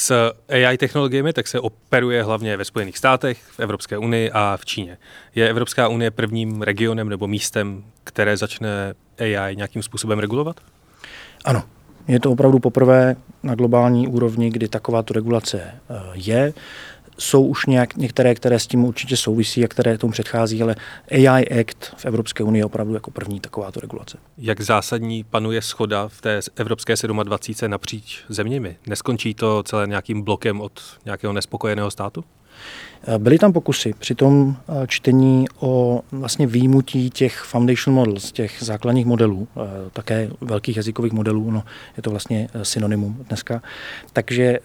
S 0.00 0.32
AI 0.48 0.78
technologiemi 0.78 1.32
tak 1.32 1.48
se 1.48 1.60
operuje 1.60 2.22
hlavně 2.22 2.56
ve 2.56 2.64
Spojených 2.64 2.98
státech, 2.98 3.38
v 3.42 3.60
Evropské 3.60 3.98
unii 3.98 4.30
a 4.30 4.56
v 4.56 4.64
Číně. 4.64 4.98
Je 5.34 5.48
Evropská 5.48 5.88
unie 5.88 6.10
prvním 6.10 6.62
regionem 6.62 7.08
nebo 7.08 7.26
místem, 7.26 7.84
které 8.04 8.36
začne 8.36 8.94
AI 9.18 9.56
nějakým 9.56 9.82
způsobem 9.82 10.18
regulovat? 10.18 10.60
Ano, 11.44 11.62
je 12.08 12.20
to 12.20 12.30
opravdu 12.30 12.58
poprvé 12.58 13.16
na 13.42 13.54
globální 13.54 14.08
úrovni, 14.08 14.50
kdy 14.50 14.68
takováto 14.68 15.14
regulace 15.14 15.60
eh, 15.60 15.94
je. 16.14 16.52
Jsou 17.18 17.46
už 17.46 17.66
nějak, 17.66 17.96
některé, 17.96 18.34
které 18.34 18.58
s 18.58 18.66
tím 18.66 18.84
určitě 18.84 19.16
souvisí 19.16 19.64
a 19.64 19.68
které 19.68 19.98
tomu 19.98 20.12
předchází, 20.12 20.62
ale 20.62 20.76
AI 21.10 21.60
Act 21.60 21.84
v 21.96 22.04
Evropské 22.04 22.44
unii 22.44 22.60
je 22.60 22.64
opravdu 22.64 22.94
jako 22.94 23.10
první 23.10 23.40
takováto 23.40 23.80
regulace. 23.80 24.18
Jak 24.38 24.60
zásadní 24.60 25.24
panuje 25.24 25.62
schoda 25.62 26.08
v 26.08 26.20
té 26.20 26.40
Evropské 26.56 26.94
27 27.22 27.70
napříč 27.70 28.24
zeměmi? 28.28 28.76
Neskončí 28.86 29.34
to 29.34 29.62
celé 29.62 29.86
nějakým 29.86 30.22
blokem 30.22 30.60
od 30.60 30.80
nějakého 31.04 31.32
nespokojeného 31.32 31.90
státu? 31.90 32.24
Byly 33.18 33.38
tam 33.38 33.52
pokusy 33.52 33.94
při 33.98 34.14
tom 34.14 34.56
eh, 34.68 34.86
čtení 34.86 35.44
o 35.60 36.02
vlastně 36.12 36.46
výjimutí 36.46 37.10
těch 37.10 37.38
foundation 37.38 37.96
models, 37.96 38.32
těch 38.32 38.56
základních 38.60 39.06
modelů, 39.06 39.48
eh, 39.56 39.60
také 39.92 40.30
velkých 40.40 40.76
jazykových 40.76 41.12
modelů, 41.12 41.50
no, 41.50 41.62
je 41.96 42.02
to 42.02 42.10
vlastně 42.10 42.48
eh, 42.54 42.64
synonymum 42.64 43.24
dneska. 43.28 43.62
Takže 44.12 44.58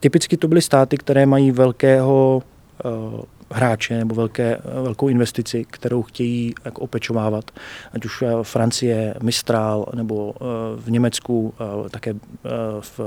Typicky 0.00 0.36
to 0.36 0.48
byly 0.48 0.62
státy, 0.62 0.96
které 0.96 1.26
mají 1.26 1.50
velkého 1.50 2.42
uh, 2.84 3.20
hráče 3.50 3.98
nebo 3.98 4.14
velké, 4.14 4.58
velkou 4.82 5.08
investici, 5.08 5.66
kterou 5.70 6.02
chtějí 6.02 6.54
jako 6.64 6.80
opečovávat. 6.80 7.50
Ať 7.92 8.04
už 8.04 8.24
Francie, 8.42 9.14
Mistral, 9.22 9.86
nebo 9.94 10.26
uh, 10.26 10.46
v 10.76 10.90
Německu, 10.90 11.54
také 11.90 12.14
v 12.80 13.00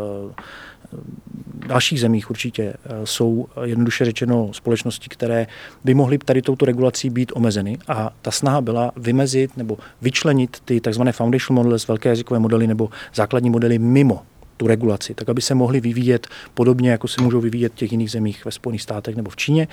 dalších 1.67 1.99
zemích 1.99 2.29
určitě 2.29 2.73
jsou 3.03 3.47
jednoduše 3.63 4.05
řečeno 4.05 4.53
společnosti, 4.53 5.09
které 5.09 5.47
by 5.83 5.93
mohly 5.93 6.17
tady 6.17 6.41
touto 6.41 6.65
regulací 6.65 7.09
být 7.09 7.31
omezeny 7.35 7.77
a 7.87 8.13
ta 8.21 8.31
snaha 8.31 8.61
byla 8.61 8.91
vymezit 8.95 9.57
nebo 9.57 9.77
vyčlenit 10.01 10.57
ty 10.65 10.81
tzv. 10.81 11.01
foundation 11.11 11.55
models, 11.55 11.87
velké 11.87 12.09
jazykové 12.09 12.39
modely 12.39 12.67
nebo 12.67 12.89
základní 13.15 13.49
modely 13.49 13.79
mimo 13.79 14.21
tu 14.57 14.67
regulaci, 14.67 15.13
tak 15.13 15.29
aby 15.29 15.41
se 15.41 15.55
mohly 15.55 15.79
vyvíjet 15.79 16.27
podobně, 16.53 16.91
jako 16.91 17.07
se 17.07 17.21
můžou 17.21 17.41
vyvíjet 17.41 17.71
v 17.71 17.75
těch 17.75 17.91
jiných 17.91 18.11
zemích 18.11 18.45
ve 18.45 18.51
Spojených 18.51 18.81
státech 18.81 19.15
nebo 19.15 19.29
v 19.29 19.35
Číně. 19.35 19.67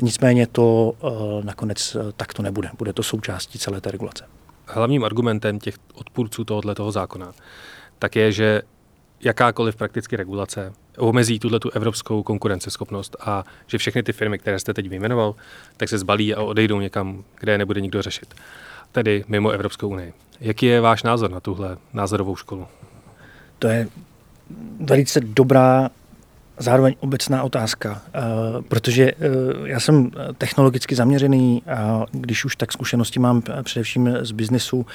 Nicméně 0.00 0.46
to 0.46 0.92
uh, 1.00 1.44
nakonec 1.44 1.94
uh, 1.94 2.02
tak 2.16 2.34
to 2.34 2.42
nebude. 2.42 2.70
Bude 2.78 2.92
to 2.92 3.02
součástí 3.02 3.58
celé 3.58 3.80
té 3.80 3.90
regulace. 3.90 4.24
Hlavním 4.66 5.04
argumentem 5.04 5.58
těch 5.58 5.74
odpůrců 5.94 6.44
tohoto 6.44 6.92
zákona 6.92 7.32
tak 7.98 8.16
je, 8.16 8.32
že 8.32 8.62
jakákoliv 9.20 9.76
prakticky 9.76 10.16
regulace 10.16 10.72
omezí 10.98 11.38
tuhle 11.38 11.60
tu 11.60 11.70
evropskou 11.70 12.22
konkurenceschopnost 12.22 13.16
a 13.20 13.44
že 13.66 13.78
všechny 13.78 14.02
ty 14.02 14.12
firmy, 14.12 14.38
které 14.38 14.58
jste 14.58 14.74
teď 14.74 14.88
vyjmenoval, 14.88 15.34
tak 15.76 15.88
se 15.88 15.98
zbalí 15.98 16.34
a 16.34 16.42
odejdou 16.42 16.80
někam, 16.80 17.24
kde 17.40 17.52
je 17.52 17.58
nebude 17.58 17.80
nikdo 17.80 18.02
řešit. 18.02 18.34
Tedy 18.92 19.24
mimo 19.28 19.50
Evropskou 19.50 19.88
unii. 19.88 20.12
Jaký 20.40 20.66
je 20.66 20.80
váš 20.80 21.02
názor 21.02 21.30
na 21.30 21.40
tuhle 21.40 21.76
názorovou 21.92 22.36
školu? 22.36 22.66
To 23.58 23.68
je 23.68 23.88
velice 24.80 25.20
dobrá 25.20 25.90
zároveň 26.60 26.94
obecná 27.00 27.42
otázka, 27.42 28.02
protože 28.68 29.12
já 29.64 29.80
jsem 29.80 30.10
technologicky 30.38 30.94
zaměřený 30.94 31.62
a 31.66 32.06
když 32.12 32.44
už 32.44 32.56
tak 32.56 32.72
zkušenosti 32.72 33.20
mám 33.20 33.42
především 33.62 34.16
z 34.20 34.32
biznesu, 34.32 34.86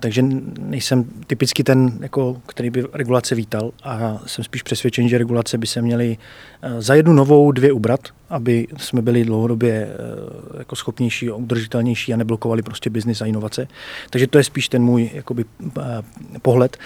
takže 0.00 0.22
nejsem 0.58 1.04
typicky 1.26 1.64
ten, 1.64 1.98
jako, 2.00 2.42
který 2.46 2.70
by 2.70 2.84
regulace 2.92 3.34
vítal 3.34 3.70
a 3.84 4.22
jsem 4.26 4.44
spíš 4.44 4.62
přesvědčen, 4.62 5.08
že 5.08 5.18
regulace 5.18 5.58
by 5.58 5.66
se 5.66 5.82
měly 5.82 6.18
eh, 6.62 6.82
za 6.82 6.94
jednu 6.94 7.12
novou 7.12 7.52
dvě 7.52 7.72
ubrat, 7.72 8.00
aby 8.30 8.66
jsme 8.76 9.02
byli 9.02 9.24
dlouhodobě 9.24 9.72
eh, 9.72 10.58
jako 10.58 10.76
schopnější, 10.76 11.30
udržitelnější 11.30 12.14
a 12.14 12.16
neblokovali 12.16 12.62
prostě 12.62 12.90
biznis 12.90 13.20
a 13.22 13.26
inovace. 13.26 13.68
Takže 14.10 14.26
to 14.26 14.38
je 14.38 14.44
spíš 14.44 14.68
ten 14.68 14.82
můj 14.82 15.10
jakoby, 15.14 15.44
eh, 15.80 16.02
pohled. 16.42 16.76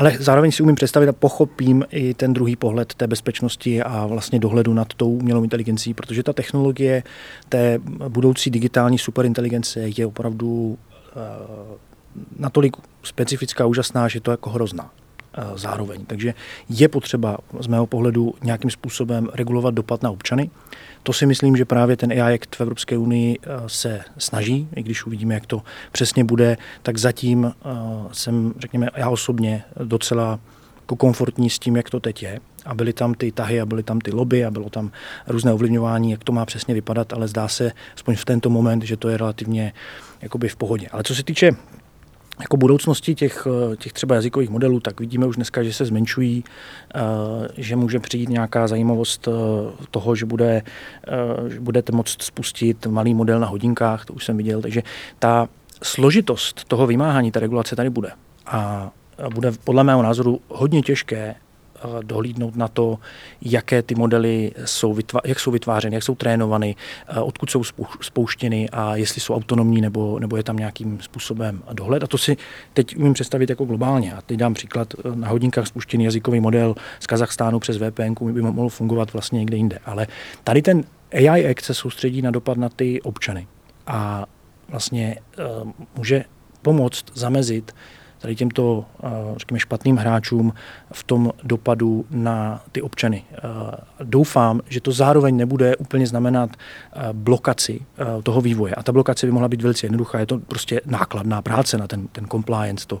Ale 0.00 0.16
zároveň 0.20 0.52
si 0.52 0.62
umím 0.62 0.74
představit 0.74 1.08
a 1.08 1.12
pochopím 1.12 1.84
i 1.90 2.14
ten 2.14 2.32
druhý 2.32 2.56
pohled 2.56 2.94
té 2.94 3.06
bezpečnosti 3.06 3.82
a 3.82 4.06
vlastně 4.06 4.38
dohledu 4.38 4.74
nad 4.74 4.94
tou 4.94 5.10
umělou 5.10 5.42
inteligencí, 5.42 5.94
protože 5.94 6.22
ta 6.22 6.32
technologie 6.32 7.02
té 7.48 7.78
budoucí 8.08 8.50
digitální 8.50 8.98
superinteligence 8.98 9.80
je 9.80 10.06
opravdu 10.06 10.78
Eh, 11.16 11.78
natolik 12.38 12.76
specifická, 13.02 13.66
úžasná, 13.66 14.08
že 14.08 14.20
to 14.20 14.30
je 14.30 14.32
jako 14.32 14.50
hrozná 14.50 14.90
zároveň. 15.54 16.04
Takže 16.06 16.34
je 16.68 16.88
potřeba 16.88 17.38
z 17.60 17.66
mého 17.66 17.86
pohledu 17.86 18.34
nějakým 18.42 18.70
způsobem 18.70 19.28
regulovat 19.34 19.74
dopad 19.74 20.02
na 20.02 20.10
občany. 20.10 20.50
To 21.02 21.12
si 21.12 21.26
myslím, 21.26 21.56
že 21.56 21.64
právě 21.64 21.96
ten 21.96 22.22
AI 22.22 22.34
Act 22.34 22.56
v 22.56 22.60
Evropské 22.60 22.98
unii 22.98 23.38
eh, 23.42 23.48
se 23.66 24.00
snaží, 24.18 24.68
i 24.76 24.82
když 24.82 25.06
uvidíme, 25.06 25.34
jak 25.34 25.46
to 25.46 25.62
přesně 25.92 26.24
bude, 26.24 26.56
tak 26.82 26.98
zatím 26.98 27.52
jsem, 28.12 28.54
řekněme, 28.58 28.88
já 28.96 29.10
osobně 29.10 29.64
docela 29.84 30.40
jako 30.90 30.96
komfortní 30.96 31.50
s 31.50 31.58
tím, 31.58 31.76
jak 31.76 31.90
to 31.90 32.00
teď 32.00 32.22
je. 32.22 32.40
A 32.66 32.74
byly 32.74 32.92
tam 32.92 33.14
ty 33.14 33.32
tahy 33.32 33.60
a 33.60 33.66
byly 33.66 33.82
tam 33.82 34.00
ty 34.00 34.10
lobby 34.10 34.44
a 34.44 34.50
bylo 34.50 34.70
tam 34.70 34.90
různé 35.26 35.52
ovlivňování, 35.52 36.10
jak 36.10 36.24
to 36.24 36.32
má 36.32 36.46
přesně 36.46 36.74
vypadat, 36.74 37.12
ale 37.12 37.28
zdá 37.28 37.48
se, 37.48 37.72
aspoň 37.96 38.16
v 38.16 38.24
tento 38.24 38.50
moment, 38.50 38.82
že 38.82 38.96
to 38.96 39.08
je 39.08 39.16
relativně 39.16 39.72
jakoby 40.20 40.48
v 40.48 40.56
pohodě. 40.56 40.88
Ale 40.88 41.02
co 41.02 41.14
se 41.14 41.22
týče 41.22 41.52
jako 42.40 42.56
budoucnosti 42.56 43.14
těch, 43.14 43.46
těch 43.78 43.92
třeba 43.92 44.14
jazykových 44.14 44.50
modelů, 44.50 44.80
tak 44.80 45.00
vidíme 45.00 45.26
už 45.26 45.36
dneska, 45.36 45.62
že 45.62 45.72
se 45.72 45.84
zmenšují, 45.84 46.44
eh, 46.94 47.00
že 47.56 47.76
může 47.76 48.00
přijít 48.00 48.28
nějaká 48.28 48.68
zajímavost 48.68 49.28
eh, 49.28 49.32
toho, 49.90 50.14
že, 50.14 50.26
bude, 50.26 50.62
eh, 51.08 51.50
že 51.50 51.60
budete 51.60 51.92
moct 51.92 52.22
spustit 52.22 52.86
malý 52.86 53.14
model 53.14 53.40
na 53.40 53.46
hodinkách, 53.46 54.04
to 54.04 54.12
už 54.12 54.24
jsem 54.24 54.36
viděl, 54.36 54.62
takže 54.62 54.82
ta 55.18 55.48
složitost 55.82 56.64
toho 56.64 56.86
vymáhání 56.86 57.30
té 57.32 57.40
regulace 57.40 57.76
tady 57.76 57.90
bude. 57.90 58.10
A 58.46 58.90
bude 59.34 59.52
podle 59.64 59.84
mého 59.84 60.02
názoru 60.02 60.40
hodně 60.48 60.82
těžké 60.82 61.34
Eh, 61.34 61.49
dohlídnout 62.02 62.56
na 62.56 62.68
to, 62.68 62.98
jaké 63.42 63.82
ty 63.82 63.94
modely 63.94 64.52
jsou, 64.64 64.94
vytvá- 64.94 65.20
jak 65.24 65.40
jsou 65.40 65.50
vytvářeny, 65.50 65.94
jak 65.94 66.04
jsou 66.04 66.14
trénovány, 66.14 66.76
eh, 67.08 67.20
odkud 67.20 67.50
jsou 67.50 67.62
spouštěny 68.00 68.70
a 68.70 68.96
jestli 68.96 69.20
jsou 69.20 69.34
autonomní 69.34 69.80
nebo, 69.80 70.18
nebo 70.18 70.36
je 70.36 70.42
tam 70.42 70.56
nějakým 70.56 71.00
způsobem 71.00 71.62
dohled. 71.72 72.04
A 72.04 72.06
to 72.06 72.18
si 72.18 72.36
teď 72.72 72.96
umím 72.96 73.12
představit 73.14 73.50
jako 73.50 73.64
globálně. 73.64 74.14
A 74.14 74.22
teď 74.22 74.38
dám 74.38 74.54
příklad, 74.54 74.94
eh, 74.94 75.16
na 75.16 75.28
hodinkách 75.28 75.66
spuštěný 75.66 76.04
jazykový 76.04 76.40
model 76.40 76.74
z 77.00 77.06
Kazachstánu 77.06 77.58
přes 77.58 77.76
VPN 77.76 78.14
by 78.32 78.42
mohl 78.42 78.68
fungovat 78.68 79.12
vlastně 79.12 79.38
někde 79.38 79.56
jinde. 79.56 79.78
Ale 79.84 80.06
tady 80.44 80.62
ten 80.62 80.84
AI 81.12 81.50
Act 81.50 81.64
se 81.64 81.74
soustředí 81.74 82.22
na 82.22 82.30
dopad 82.30 82.58
na 82.58 82.68
ty 82.68 83.02
občany 83.02 83.46
a 83.86 84.26
vlastně 84.68 85.16
může 85.96 86.24
pomoct 86.62 87.04
zamezit 87.14 87.72
tady 88.20 88.36
těmto, 88.36 88.84
eh, 89.04 89.08
řekněme, 89.36 89.60
špatným 89.60 89.96
hráčům 89.96 90.52
v 90.92 91.04
tom 91.04 91.32
dopadu 91.44 92.06
na 92.10 92.62
ty 92.72 92.82
občany. 92.82 93.24
Eh, 93.32 93.38
doufám, 94.04 94.60
že 94.68 94.80
to 94.80 94.92
zároveň 94.92 95.36
nebude 95.36 95.76
úplně 95.76 96.06
znamenat 96.06 96.50
eh, 96.50 97.08
blokaci 97.12 97.80
toho 98.22 98.40
vývoje. 98.40 98.74
A 98.74 98.82
ta 98.82 98.92
blokace 98.92 99.26
by 99.26 99.32
mohla 99.32 99.48
být 99.48 99.62
velice 99.62 99.86
jednoduchá. 99.86 100.18
Je 100.18 100.26
to 100.26 100.38
prostě 100.38 100.80
nákladná 100.86 101.42
práce 101.42 101.78
na 101.78 101.86
ten, 101.86 102.08
ten 102.08 102.26
compliance, 102.26 102.86
to, 102.86 103.00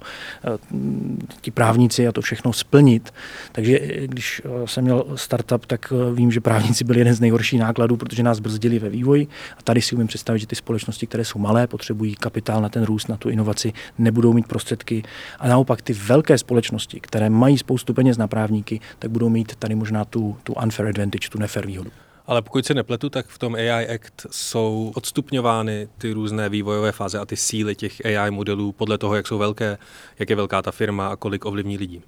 ti 1.40 1.50
právníci 1.50 2.08
a 2.08 2.12
to 2.12 2.20
všechno 2.20 2.52
splnit. 2.52 3.14
Takže 3.52 3.80
když 4.06 4.42
jsem 4.64 4.84
měl 4.84 5.04
startup, 5.14 5.66
tak 5.66 5.92
vím, 6.14 6.32
že 6.32 6.40
právníci 6.40 6.84
byli 6.84 6.98
jeden 6.98 7.14
z 7.14 7.20
nejhorších 7.20 7.60
nákladů, 7.60 7.96
protože 7.96 8.22
nás 8.22 8.40
brzdili 8.40 8.78
ve 8.78 8.88
vývoji. 8.88 9.28
A 9.58 9.62
tady 9.62 9.82
si 9.82 9.94
umím 9.94 10.06
představit, 10.06 10.38
že 10.38 10.46
ty 10.46 10.56
společnosti, 10.56 11.06
které 11.06 11.24
jsou 11.24 11.38
malé, 11.38 11.66
potřebují 11.66 12.14
kapitál 12.14 12.62
na 12.62 12.68
ten 12.68 12.82
růst, 12.82 13.08
na 13.08 13.16
tu 13.16 13.28
inovaci, 13.28 13.72
nebudou 13.98 14.32
mít 14.32 14.48
prostředky 14.48 15.02
a 15.38 15.48
naopak 15.48 15.82
ty 15.82 15.92
velké 15.92 16.38
společnosti, 16.38 17.00
které 17.00 17.30
mají 17.30 17.58
spoustu 17.58 17.94
peněz 17.94 18.18
na 18.18 18.28
právníky, 18.28 18.80
tak 18.98 19.10
budou 19.10 19.28
mít 19.28 19.56
tady 19.56 19.74
možná 19.74 20.04
tu, 20.04 20.36
tu 20.42 20.52
unfair 20.52 20.88
advantage, 20.88 21.28
tu 21.28 21.38
nefair 21.38 21.66
výhodu. 21.66 21.90
Ale 22.26 22.42
pokud 22.42 22.66
se 22.66 22.74
nepletu, 22.74 23.10
tak 23.10 23.26
v 23.26 23.38
tom 23.38 23.54
AI 23.54 23.94
Act 23.94 24.26
jsou 24.30 24.92
odstupňovány 24.94 25.88
ty 25.98 26.12
různé 26.12 26.48
vývojové 26.48 26.92
fáze 26.92 27.18
a 27.18 27.26
ty 27.26 27.36
síly 27.36 27.74
těch 27.74 28.06
AI 28.06 28.30
modelů 28.30 28.72
podle 28.72 28.98
toho, 28.98 29.14
jak 29.14 29.26
jsou 29.26 29.38
velké, 29.38 29.78
jak 30.18 30.30
je 30.30 30.36
velká 30.36 30.62
ta 30.62 30.70
firma 30.70 31.08
a 31.08 31.16
kolik 31.16 31.44
ovlivní 31.44 31.78
lidí. 31.78 32.02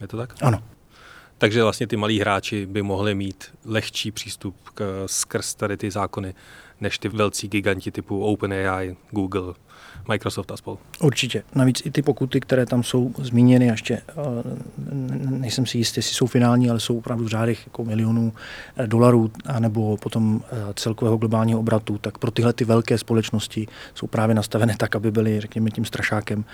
Je 0.00 0.08
to 0.08 0.16
tak? 0.16 0.34
Ano. 0.42 0.62
Takže 1.38 1.62
vlastně 1.62 1.86
ty 1.86 1.96
malí 1.96 2.20
hráči 2.20 2.66
by 2.66 2.82
mohli 2.82 3.14
mít 3.14 3.44
lehčí 3.64 4.10
přístup 4.10 4.56
k, 4.74 5.04
skrz 5.06 5.54
tady 5.54 5.76
ty 5.76 5.90
zákony, 5.90 6.34
než 6.80 6.98
ty 6.98 7.08
velcí 7.08 7.48
giganti 7.48 7.90
typu 7.90 8.24
OpenAI, 8.24 8.96
Google, 9.10 9.54
Microsoft 10.08 10.50
a 10.50 10.56
spolu. 10.56 10.78
Určitě. 11.00 11.42
Navíc 11.54 11.82
i 11.84 11.90
ty 11.90 12.02
pokuty, 12.02 12.40
které 12.40 12.66
tam 12.66 12.82
jsou 12.82 13.12
zmíněny, 13.18 13.66
ještě 13.66 13.94
eh, 13.94 14.14
nejsem 15.30 15.66
si 15.66 15.78
jistý, 15.78 15.98
jestli 15.98 16.14
jsou 16.14 16.26
finální, 16.26 16.70
ale 16.70 16.80
jsou 16.80 16.98
opravdu 16.98 17.24
v 17.24 17.28
řádech 17.28 17.66
jako 17.66 17.84
milionů 17.84 18.32
eh, 18.76 18.86
dolarů, 18.86 19.30
anebo 19.46 19.96
potom 19.96 20.40
eh, 20.44 20.56
celkového 20.74 21.16
globálního 21.16 21.60
obratu, 21.60 21.98
tak 21.98 22.18
pro 22.18 22.30
tyhle 22.30 22.52
ty 22.52 22.64
velké 22.64 22.98
společnosti 22.98 23.66
jsou 23.94 24.06
právě 24.06 24.34
nastavené 24.34 24.74
tak, 24.78 24.96
aby 24.96 25.10
byly, 25.10 25.40
řekněme, 25.40 25.70
tím 25.70 25.84
strašákem 25.84 26.44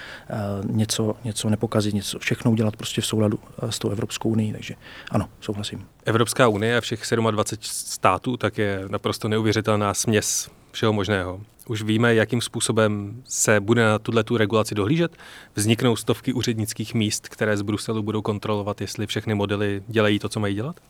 něco, 0.66 1.16
něco 1.24 1.50
nepokazit, 1.50 1.94
něco, 1.94 2.18
všechno 2.18 2.50
udělat 2.50 2.76
prostě 2.76 3.00
v 3.00 3.06
souladu 3.06 3.38
s 3.70 3.78
tou 3.78 3.90
Evropskou 3.90 4.28
unii. 4.28 4.52
Takže 4.52 4.74
ano, 5.10 5.28
souhlasím. 5.40 5.86
Evropská 6.04 6.48
unie 6.48 6.76
a 6.76 6.80
všech 6.80 7.02
27 7.30 7.58
států 7.62 8.36
tak 8.36 8.58
je 8.58 8.84
naprosto 8.88 9.28
neuvěřitelná 9.28 9.94
směs 10.12 10.50
všeho 10.72 10.92
možného. 10.92 11.40
Už 11.68 11.82
víme, 11.82 12.14
jakým 12.14 12.40
způsobem 12.40 13.22
se 13.24 13.60
bude 13.60 13.84
na 13.84 13.98
tuhle 13.98 14.24
tu 14.24 14.36
regulaci 14.36 14.74
dohlížet. 14.74 15.16
Vzniknou 15.54 15.96
stovky 15.96 16.32
úřednických 16.32 16.94
míst, 16.94 17.28
které 17.28 17.56
z 17.56 17.62
Bruselu 17.62 18.02
budou 18.02 18.22
kontrolovat, 18.22 18.80
jestli 18.80 19.06
všechny 19.06 19.34
modely 19.34 19.82
dělají 19.88 20.18
to, 20.18 20.28
co 20.28 20.40
mají 20.40 20.54
dělat? 20.54 20.80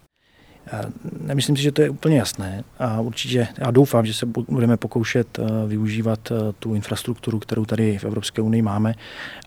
Nemyslím 1.20 1.56
si, 1.56 1.62
že 1.62 1.72
to 1.72 1.82
je 1.82 1.90
úplně 1.90 2.18
jasné 2.18 2.64
a 2.78 3.00
určitě 3.00 3.48
já 3.58 3.70
doufám, 3.70 4.06
že 4.06 4.14
se 4.14 4.26
budeme 4.26 4.76
pokoušet 4.76 5.38
eh, 5.38 5.66
využívat 5.66 6.30
eh, 6.30 6.52
tu 6.58 6.74
infrastrukturu, 6.74 7.38
kterou 7.38 7.64
tady 7.64 7.98
v 7.98 8.04
Evropské 8.04 8.42
unii 8.42 8.62
máme, 8.62 8.94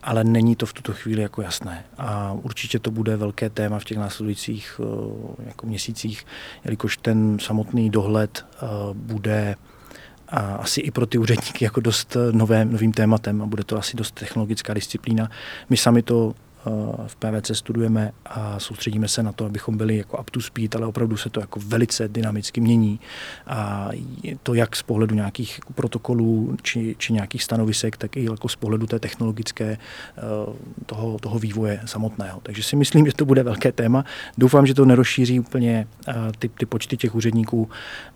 ale 0.02 0.24
není 0.24 0.56
to 0.56 0.66
v 0.66 0.72
tuto 0.72 0.92
chvíli 0.92 1.22
jako 1.22 1.42
jasné. 1.42 1.84
A 1.98 2.32
určitě 2.42 2.78
to 2.78 2.90
bude 2.90 3.16
velké 3.16 3.50
téma 3.50 3.78
v 3.78 3.84
těch 3.84 3.98
následujících 3.98 4.80
eh, 4.80 5.44
jako 5.46 5.66
měsících, 5.66 6.26
jelikož 6.64 6.96
ten 6.96 7.38
samotný 7.40 7.90
dohled 7.90 8.46
bude 8.92 9.56
a 10.28 10.38
asi 10.38 10.80
i 10.80 10.90
pro 10.90 11.06
ty 11.06 11.18
úředníky 11.18 11.64
jako 11.64 11.80
dost 11.80 12.16
nové, 12.32 12.64
novým 12.64 12.92
tématem 12.92 13.42
a 13.42 13.46
bude 13.46 13.64
to 13.64 13.78
asi 13.78 13.96
dost 13.96 14.14
technologická 14.14 14.74
disciplína. 14.74 15.30
My 15.70 15.76
sami 15.76 16.02
to 16.02 16.34
v 17.06 17.16
PVC 17.16 17.50
studujeme 17.52 18.12
a 18.26 18.58
soustředíme 18.58 19.08
se 19.08 19.22
na 19.22 19.32
to, 19.32 19.44
abychom 19.44 19.76
byli 19.76 19.96
jako 19.96 20.18
up 20.18 20.30
to 20.30 20.40
speed, 20.40 20.76
ale 20.76 20.86
opravdu 20.86 21.16
se 21.16 21.30
to 21.30 21.40
jako 21.40 21.60
velice 21.66 22.08
dynamicky 22.08 22.60
mění. 22.60 23.00
A 23.46 23.88
to 24.42 24.54
jak 24.54 24.76
z 24.76 24.82
pohledu 24.82 25.14
nějakých 25.14 25.58
jako 25.58 25.72
protokolů 25.72 26.56
či, 26.62 26.96
či 26.98 27.12
nějakých 27.12 27.42
stanovisek, 27.42 27.96
tak 27.96 28.16
i 28.16 28.24
jako 28.24 28.48
z 28.48 28.56
pohledu 28.56 28.86
té 28.86 28.98
technologické 28.98 29.66
eh, 29.66 30.20
toho, 30.86 31.18
toho 31.18 31.38
vývoje 31.38 31.80
samotného. 31.84 32.40
Takže 32.42 32.62
si 32.62 32.76
myslím, 32.76 33.06
že 33.06 33.12
to 33.12 33.24
bude 33.24 33.42
velké 33.42 33.72
téma. 33.72 34.04
Doufám, 34.38 34.66
že 34.66 34.74
to 34.74 34.84
nerozšíří 34.84 35.40
úplně 35.40 35.86
eh, 36.08 36.14
ty, 36.38 36.48
ty 36.48 36.66
počty 36.66 36.96
těch 36.96 37.14
úředníků, 37.14 37.70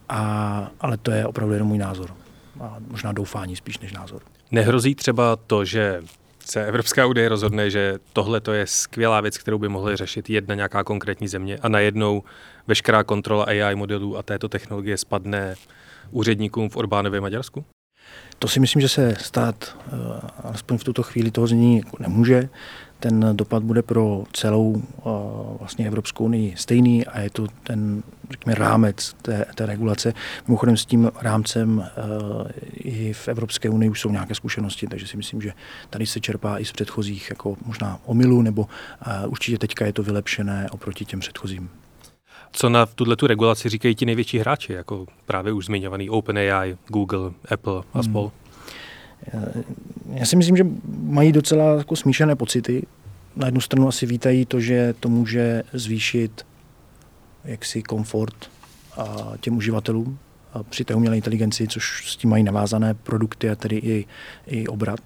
a, 0.09 0.71
ale 0.81 0.97
to 0.97 1.11
je 1.11 1.27
opravdu 1.27 1.55
jenom 1.55 1.69
můj 1.69 1.79
názor. 1.79 2.15
A 2.61 2.77
možná 2.91 3.13
doufání 3.13 3.57
spíš 3.57 3.79
než 3.79 3.93
názor. 3.93 4.23
Nehrozí 4.51 4.95
třeba 4.95 5.37
to, 5.37 5.65
že 5.65 6.03
se 6.51 6.67
Evropská 6.67 7.07
unie 7.07 7.29
rozhodne, 7.29 7.71
že 7.71 7.99
tohle 8.13 8.41
to 8.41 8.53
je 8.53 8.67
skvělá 8.67 9.21
věc, 9.21 9.39
kterou 9.39 9.59
by 9.59 9.69
mohly 9.69 9.97
řešit 9.97 10.31
jedna 10.31 10.55
nějaká 10.55 10.85
konkrétní 10.85 11.29
země 11.29 11.59
a 11.63 11.69
najednou 11.69 12.23
veškerá 12.67 13.05
kontrola 13.05 13.45
AI 13.45 13.75
modelů 13.75 14.19
a 14.19 14.23
této 14.23 14.49
technologie 14.49 14.99
spadne 14.99 15.55
úředníkům 16.11 16.71
v 16.71 16.77
Orbánově 16.77 17.21
Maďarsku? 17.21 17.65
To 18.39 18.49
si 18.49 18.61
myslím, 18.61 18.83
že 18.83 18.89
se 18.89 19.15
stát, 19.21 19.77
alespoň 20.45 20.79
v 20.79 20.85
tuto 20.85 21.03
chvíli 21.03 21.31
toho 21.31 21.47
znění 21.47 21.83
nemůže 21.99 22.49
ten 23.01 23.29
dopad 23.33 23.63
bude 23.63 23.83
pro 23.83 24.25
celou 24.33 24.83
vlastně 25.59 25.87
Evropskou 25.87 26.25
unii 26.25 26.57
stejný 26.57 27.07
a 27.07 27.21
je 27.21 27.31
to 27.31 27.47
ten, 27.63 28.03
řekněme, 28.31 28.55
rámec 28.55 29.17
té, 29.23 29.45
té 29.55 29.67
regulace. 29.67 30.13
Mimochodem 30.49 30.77
s 30.77 30.87
tím 30.87 31.11
rámcem 31.21 31.87
i 32.75 33.13
v 33.13 33.29
Evropské 33.29 33.71
unii 33.71 33.91
už 33.91 34.01
jsou 34.01 34.11
nějaké 34.11 34.35
zkušenosti, 34.35 34.87
takže 34.87 35.07
si 35.07 35.17
myslím, 35.17 35.43
že 35.43 35.53
tady 35.91 36.07
se 36.07 36.21
čerpá 36.21 36.59
i 36.59 36.65
z 36.65 36.73
předchozích 36.73 37.31
jako 37.31 37.57
možná 37.67 37.99
omylů, 38.05 38.43
nebo 38.43 38.67
určitě 39.27 39.59
teďka 39.59 39.87
je 39.87 39.93
to 39.93 40.03
vylepšené 40.03 40.69
oproti 40.71 41.05
těm 41.05 41.21
předchozím. 41.21 41.71
Co 42.53 42.69
na 42.69 42.87
tuhle 42.87 43.17
tu 43.17 43.27
regulaci 43.27 43.69
říkají 43.69 43.95
ti 43.95 44.07
největší 44.07 44.39
hráči, 44.39 44.73
jako 44.73 45.07
právě 45.27 45.53
už 45.53 45.67
zmiňovaný 45.67 46.11
OpenAI, 46.11 46.77
Google, 46.89 47.31
Apple 47.51 47.83
a 47.93 48.03
spol? 48.03 48.23
Hmm. 48.23 48.40
Já 50.15 50.27
si 50.27 50.37
myslím, 50.37 50.57
že 50.57 50.67
mají 51.03 51.33
docela 51.33 51.77
jako 51.77 51.97
smíšené 51.97 52.37
pocity. 52.37 52.87
Na 53.37 53.47
jednu 53.47 53.61
stranu 53.61 53.89
asi 53.89 54.07
vítají 54.07 54.47
to, 54.47 54.61
že 54.61 54.95
to 55.01 55.09
může 55.09 55.63
zvýšit 55.73 56.47
jaksi 57.45 57.83
komfort 57.83 58.51
a 58.97 59.33
těm 59.41 59.57
uživatelům 59.57 60.19
a 60.53 60.63
při 60.63 60.85
té 60.85 60.95
umělé 60.95 61.17
inteligenci, 61.17 61.69
což 61.69 62.13
s 62.13 62.17
tím 62.17 62.31
mají 62.31 62.45
navázané 62.45 62.95
produkty 62.95 63.51
a 63.51 63.55
tedy 63.55 63.77
i, 63.77 64.07
i 64.47 64.67
obrat. 64.67 65.01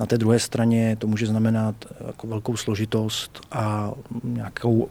Na 0.00 0.06
té 0.06 0.18
druhé 0.18 0.38
straně 0.38 0.96
to 0.96 1.06
může 1.06 1.26
znamenat 1.26 1.74
jako 2.06 2.26
velkou 2.26 2.56
složitost 2.56 3.40
a 3.52 3.92
nějakou 4.24 4.88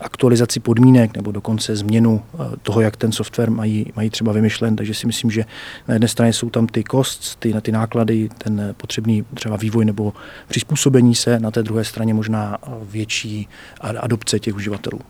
aktualizaci 0.00 0.60
podmínek 0.60 1.16
nebo 1.16 1.32
dokonce 1.32 1.76
změnu 1.76 2.24
eh, 2.34 2.36
toho, 2.62 2.80
jak 2.80 2.96
ten 2.96 3.12
software 3.12 3.50
mají, 3.50 3.92
mají 3.96 4.10
třeba 4.10 4.32
vymyšlen. 4.32 4.76
Takže 4.76 4.94
si 4.94 5.06
myslím, 5.06 5.30
že 5.30 5.44
na 5.88 5.94
jedné 5.94 6.08
straně 6.08 6.32
jsou 6.32 6.50
tam 6.50 6.66
ty 6.66 6.84
costs, 6.90 7.36
ty, 7.36 7.54
ty 7.62 7.72
náklady, 7.72 8.28
ten 8.38 8.74
potřebný 8.76 9.24
třeba 9.34 9.56
vývoj 9.56 9.84
nebo 9.84 10.12
přizpůsobení 10.48 11.14
se, 11.14 11.40
na 11.40 11.50
té 11.50 11.62
druhé 11.62 11.84
straně 11.84 12.14
možná 12.14 12.58
větší 12.82 13.48
adopce 13.80 14.38
těch 14.38 14.54
uživatelů. 14.54 15.00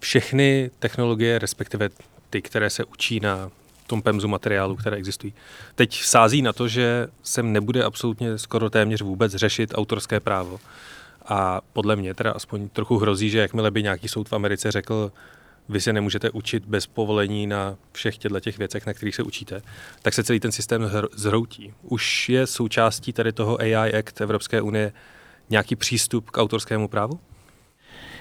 Všechny 0.00 0.70
technologie, 0.78 1.38
respektive 1.38 1.88
ty, 2.30 2.42
které 2.42 2.70
se 2.70 2.84
učí 2.84 3.20
na 3.20 3.50
tom 3.86 4.02
pemzu 4.02 4.28
materiálu, 4.28 4.76
které 4.76 4.96
existují. 4.96 5.34
Teď 5.74 6.02
sází 6.02 6.42
na 6.42 6.52
to, 6.52 6.68
že 6.68 7.08
se 7.22 7.42
nebude 7.42 7.84
absolutně 7.84 8.38
skoro 8.38 8.70
téměř 8.70 9.02
vůbec 9.02 9.34
řešit 9.34 9.72
autorské 9.74 10.20
právo. 10.20 10.60
A 11.28 11.60
podle 11.72 11.96
mě 11.96 12.14
teda 12.14 12.32
aspoň 12.32 12.68
trochu 12.68 12.98
hrozí, 12.98 13.30
že 13.30 13.38
jakmile 13.38 13.70
by 13.70 13.82
nějaký 13.82 14.08
soud 14.08 14.28
v 14.28 14.32
Americe 14.32 14.72
řekl, 14.72 15.12
vy 15.68 15.80
se 15.80 15.92
nemůžete 15.92 16.30
učit 16.30 16.64
bez 16.64 16.86
povolení 16.86 17.46
na 17.46 17.76
všech 17.92 18.18
těchto 18.18 18.40
těch 18.40 18.58
věcech, 18.58 18.86
na 18.86 18.92
kterých 18.92 19.14
se 19.14 19.22
učíte, 19.22 19.62
tak 20.02 20.14
se 20.14 20.24
celý 20.24 20.40
ten 20.40 20.52
systém 20.52 20.90
zhroutí. 21.12 21.74
Už 21.82 22.28
je 22.28 22.46
součástí 22.46 23.12
tady 23.12 23.32
toho 23.32 23.60
AI 23.60 23.98
Act 23.98 24.20
Evropské 24.20 24.60
unie 24.60 24.92
nějaký 25.50 25.76
přístup 25.76 26.30
k 26.30 26.38
autorskému 26.38 26.88
právu? 26.88 27.20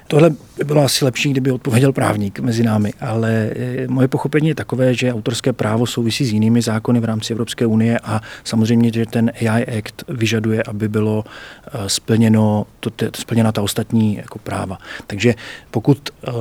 Tohle 0.07 0.29
by 0.29 0.63
bylo 0.63 0.83
asi 0.83 1.05
lepší, 1.05 1.31
kdyby 1.31 1.51
odpověděl 1.51 1.93
právník 1.93 2.39
mezi 2.39 2.63
námi, 2.63 2.93
ale 2.99 3.51
eh, 3.55 3.87
moje 3.87 4.07
pochopení 4.07 4.47
je 4.47 4.55
takové, 4.55 4.93
že 4.93 5.13
autorské 5.13 5.53
právo 5.53 5.85
souvisí 5.85 6.25
s 6.25 6.31
jinými 6.31 6.61
zákony 6.61 6.99
v 6.99 7.05
rámci 7.05 7.33
Evropské 7.33 7.65
unie 7.65 7.99
a 7.99 8.21
samozřejmě, 8.43 8.91
že 8.93 9.05
ten 9.05 9.31
AI 9.41 9.79
Act 9.79 10.03
vyžaduje, 10.07 10.63
aby 10.63 10.89
bylo 10.89 11.23
eh, 11.25 11.89
splněno, 11.89 12.65
to, 12.79 12.89
splněna 13.15 13.51
ta 13.51 13.61
ostatní 13.61 14.15
jako 14.15 14.39
práva. 14.39 14.77
Takže 15.07 15.35
pokud 15.71 16.09
eh, 16.09 16.31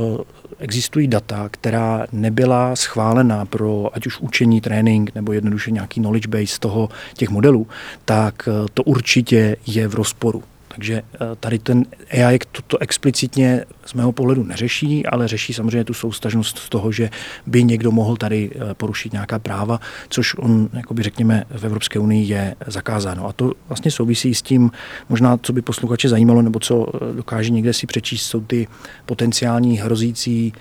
existují 0.59 1.09
data, 1.09 1.49
která 1.49 2.07
nebyla 2.13 2.77
schválena 2.77 3.45
pro 3.45 3.91
ať 3.93 4.07
už 4.07 4.21
učení, 4.21 4.61
trénink 4.61 5.15
nebo 5.15 5.33
jednoduše 5.33 5.71
nějaký 5.71 6.01
knowledge 6.01 6.29
base 6.29 6.61
toho 6.61 6.89
těch 7.15 7.31
modelů, 7.31 7.67
tak 8.05 8.49
to 8.75 8.83
určitě 8.83 9.57
je 9.67 9.89
v 9.89 9.95
rozporu 9.95 10.43
takže 10.77 11.03
eh, 11.15 11.19
tady 11.41 11.59
ten 11.59 11.85
AI 12.25 12.39
toto 12.53 12.79
explicitně 12.79 13.65
z 13.87 13.95
mého 13.95 14.13
pohledu 14.13 14.45
neřeší, 14.45 15.07
ale 15.07 15.29
řeší 15.29 15.53
samozřejmě 15.53 15.85
tu 15.85 15.95
soustažnost 15.95 16.69
toho, 16.69 16.93
že 16.93 17.11
by 17.47 17.65
někdo 17.65 17.93
mohl 17.93 18.17
tady 18.17 18.51
eh, 18.55 18.75
porušit 18.75 19.13
nějaká 19.13 19.39
práva, 19.39 19.81
což 20.09 20.35
on, 20.35 20.69
jakoby 20.73 21.03
řekněme, 21.03 21.45
v 21.51 21.65
Evropské 21.65 21.99
unii 21.99 22.29
je 22.29 22.55
zakázáno. 22.67 23.27
A 23.27 23.33
to 23.33 23.53
vlastně 23.69 23.91
souvisí 23.91 24.35
s 24.35 24.43
tím, 24.43 24.71
možná, 25.09 25.39
co 25.43 25.53
by 25.53 25.63
posluchače 25.63 26.09
zajímalo, 26.09 26.43
nebo 26.43 26.61
co 26.61 26.87
eh, 26.87 27.15
dokáže 27.17 27.51
někde 27.51 27.73
si 27.73 27.87
přečíst, 27.87 28.23
jsou 28.23 28.41
ty 28.41 28.69
potenciální 29.07 29.79
hrozící 29.79 30.53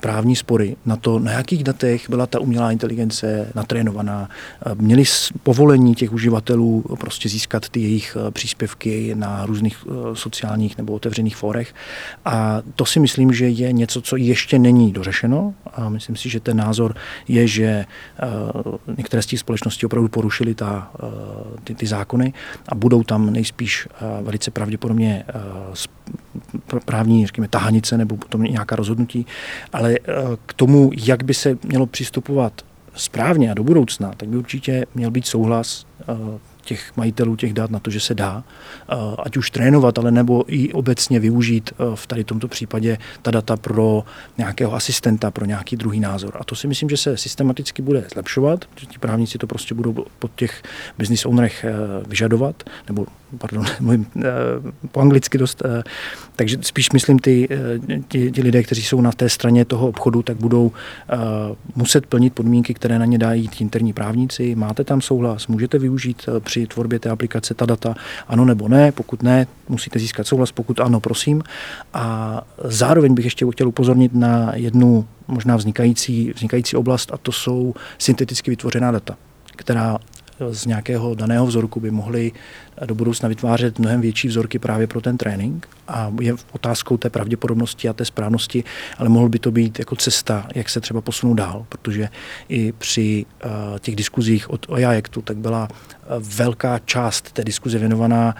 právní 0.00 0.36
spory 0.36 0.76
na 0.86 0.96
to, 0.96 1.18
na 1.18 1.32
jakých 1.32 1.64
datech 1.64 2.10
byla 2.10 2.26
ta 2.26 2.40
umělá 2.40 2.72
inteligence 2.72 3.52
natrénovaná. 3.54 4.28
Eh, 4.66 4.74
měli 4.74 5.04
povolení 5.42 5.94
těch 5.94 6.12
uživatelů 6.12 6.84
prostě 6.98 7.28
získat 7.28 7.68
ty 7.68 7.80
jejich 7.80 8.16
eh, 8.16 8.30
příspěvky 8.30 9.14
na 9.14 9.46
různých 9.46 9.84
sociálních 10.14 10.78
nebo 10.78 10.92
otevřených 10.92 11.36
fórech. 11.36 11.74
A 12.24 12.62
to 12.76 12.84
si 12.84 13.00
myslím, 13.00 13.32
že 13.32 13.48
je 13.48 13.72
něco, 13.72 14.00
co 14.00 14.16
ještě 14.16 14.58
není 14.58 14.92
dořešeno. 14.92 15.54
A 15.74 15.88
myslím 15.88 16.16
si, 16.16 16.28
že 16.28 16.40
ten 16.40 16.56
názor 16.56 16.94
je, 17.28 17.46
že 17.46 17.84
některé 18.96 19.22
z 19.22 19.26
těch 19.26 19.40
společností 19.40 19.86
opravdu 19.86 20.08
porušily 20.08 20.54
ta, 20.54 20.90
ty, 21.64 21.74
ty 21.74 21.86
zákony 21.86 22.32
a 22.68 22.74
budou 22.74 23.02
tam 23.02 23.32
nejspíš 23.32 23.88
velice 24.22 24.50
pravděpodobně 24.50 25.24
právní, 26.84 27.26
řekněme, 27.26 27.48
tahanice 27.48 27.98
nebo 27.98 28.16
potom 28.16 28.42
nějaká 28.42 28.76
rozhodnutí, 28.76 29.26
ale 29.72 29.92
eh, 29.94 30.14
k 30.46 30.54
tomu, 30.54 30.90
jak 31.06 31.24
by 31.24 31.34
se 31.34 31.58
mělo 31.64 31.86
přistupovat 31.86 32.52
správně 32.94 33.50
a 33.50 33.54
do 33.54 33.64
budoucna, 33.64 34.12
tak 34.16 34.28
by 34.28 34.36
určitě 34.36 34.86
měl 34.94 35.10
být 35.10 35.26
souhlas 35.26 35.86
eh, 36.00 36.04
těch 36.64 36.96
majitelů 36.96 37.36
těch 37.36 37.52
dat 37.52 37.70
na 37.70 37.78
to, 37.78 37.90
že 37.90 38.00
se 38.00 38.14
dá, 38.14 38.44
eh, 38.44 38.94
ať 39.18 39.36
už 39.36 39.50
trénovat, 39.50 39.98
ale 39.98 40.10
nebo 40.10 40.44
i 40.46 40.72
obecně 40.72 41.20
využít 41.20 41.72
eh, 41.72 41.96
v 41.96 42.06
tady 42.06 42.24
tomto 42.24 42.48
případě 42.48 42.98
ta 43.22 43.30
data 43.30 43.56
pro 43.56 44.04
nějakého 44.38 44.74
asistenta, 44.74 45.30
pro 45.30 45.44
nějaký 45.44 45.76
druhý 45.76 46.00
názor. 46.00 46.36
A 46.40 46.44
to 46.44 46.54
si 46.54 46.66
myslím, 46.66 46.88
že 46.88 46.96
se 46.96 47.16
systematicky 47.16 47.82
bude 47.82 48.04
zlepšovat, 48.12 48.64
že 48.76 48.86
ti 48.86 48.98
právníci 48.98 49.38
to 49.38 49.46
prostě 49.46 49.74
budou 49.74 50.04
pod 50.18 50.30
těch 50.34 50.62
business 50.98 51.26
ownerech 51.26 51.64
eh, 51.64 51.72
vyžadovat, 52.08 52.62
nebo 52.88 53.06
pardon, 53.38 53.64
mluvím 53.80 54.06
po 54.92 55.00
anglicky 55.00 55.38
dost, 55.38 55.62
takže 56.36 56.58
spíš 56.60 56.90
myslím 56.92 57.18
ty, 57.18 57.48
ti, 58.08 58.30
ti 58.30 58.42
lidé, 58.42 58.62
kteří 58.62 58.82
jsou 58.82 59.00
na 59.00 59.12
té 59.12 59.28
straně 59.28 59.64
toho 59.64 59.88
obchodu, 59.88 60.22
tak 60.22 60.36
budou 60.36 60.72
muset 61.76 62.06
plnit 62.06 62.34
podmínky, 62.34 62.74
které 62.74 62.98
na 62.98 63.04
ně 63.04 63.18
dají 63.18 63.50
interní 63.60 63.92
právníci. 63.92 64.54
Máte 64.54 64.84
tam 64.84 65.00
souhlas, 65.00 65.46
můžete 65.46 65.78
využít 65.78 66.28
při 66.52 66.66
tvorbě 66.66 66.98
té 66.98 67.10
aplikace 67.10 67.54
ta 67.54 67.66
data 67.66 67.94
ano 68.28 68.44
nebo 68.44 68.68
ne, 68.68 68.92
pokud 68.92 69.22
ne, 69.22 69.46
musíte 69.68 69.98
získat 69.98 70.26
souhlas, 70.26 70.52
pokud 70.52 70.80
ano, 70.80 71.00
prosím. 71.00 71.42
A 71.94 72.42
zároveň 72.64 73.14
bych 73.14 73.24
ještě 73.24 73.46
chtěl 73.52 73.68
upozornit 73.68 74.14
na 74.14 74.52
jednu 74.54 75.08
možná 75.28 75.56
vznikající, 75.56 76.32
vznikající 76.34 76.76
oblast 76.76 77.12
a 77.12 77.16
to 77.16 77.32
jsou 77.32 77.74
synteticky 77.98 78.50
vytvořená 78.50 78.90
data, 78.90 79.16
která 79.56 79.98
z 80.50 80.66
nějakého 80.66 81.14
daného 81.14 81.46
vzorku 81.46 81.80
by 81.80 81.90
mohly 81.90 82.32
do 82.86 82.94
budoucna 82.94 83.28
vytvářet 83.28 83.78
mnohem 83.78 84.00
větší 84.00 84.28
vzorky 84.28 84.58
právě 84.58 84.86
pro 84.86 85.00
ten 85.00 85.16
trénink 85.16 85.68
a 85.88 86.12
je 86.20 86.34
otázkou 86.52 86.96
té 86.96 87.10
pravděpodobnosti 87.10 87.88
a 87.88 87.92
té 87.92 88.04
správnosti, 88.04 88.64
ale 88.98 89.08
mohl 89.08 89.28
by 89.28 89.38
to 89.38 89.50
být 89.50 89.78
jako 89.78 89.96
cesta, 89.96 90.48
jak 90.54 90.68
se 90.68 90.80
třeba 90.80 91.00
posunout 91.00 91.34
dál, 91.34 91.66
protože 91.68 92.08
i 92.48 92.72
při 92.72 93.26
uh, 93.44 93.50
těch 93.78 93.96
diskuzích 93.96 94.50
od 94.50 94.66
AI 94.72 95.02
tak 95.24 95.36
byla 95.36 95.68
velká 96.18 96.78
část 96.78 97.32
té 97.32 97.44
diskuze 97.44 97.78
věnovaná 97.78 98.34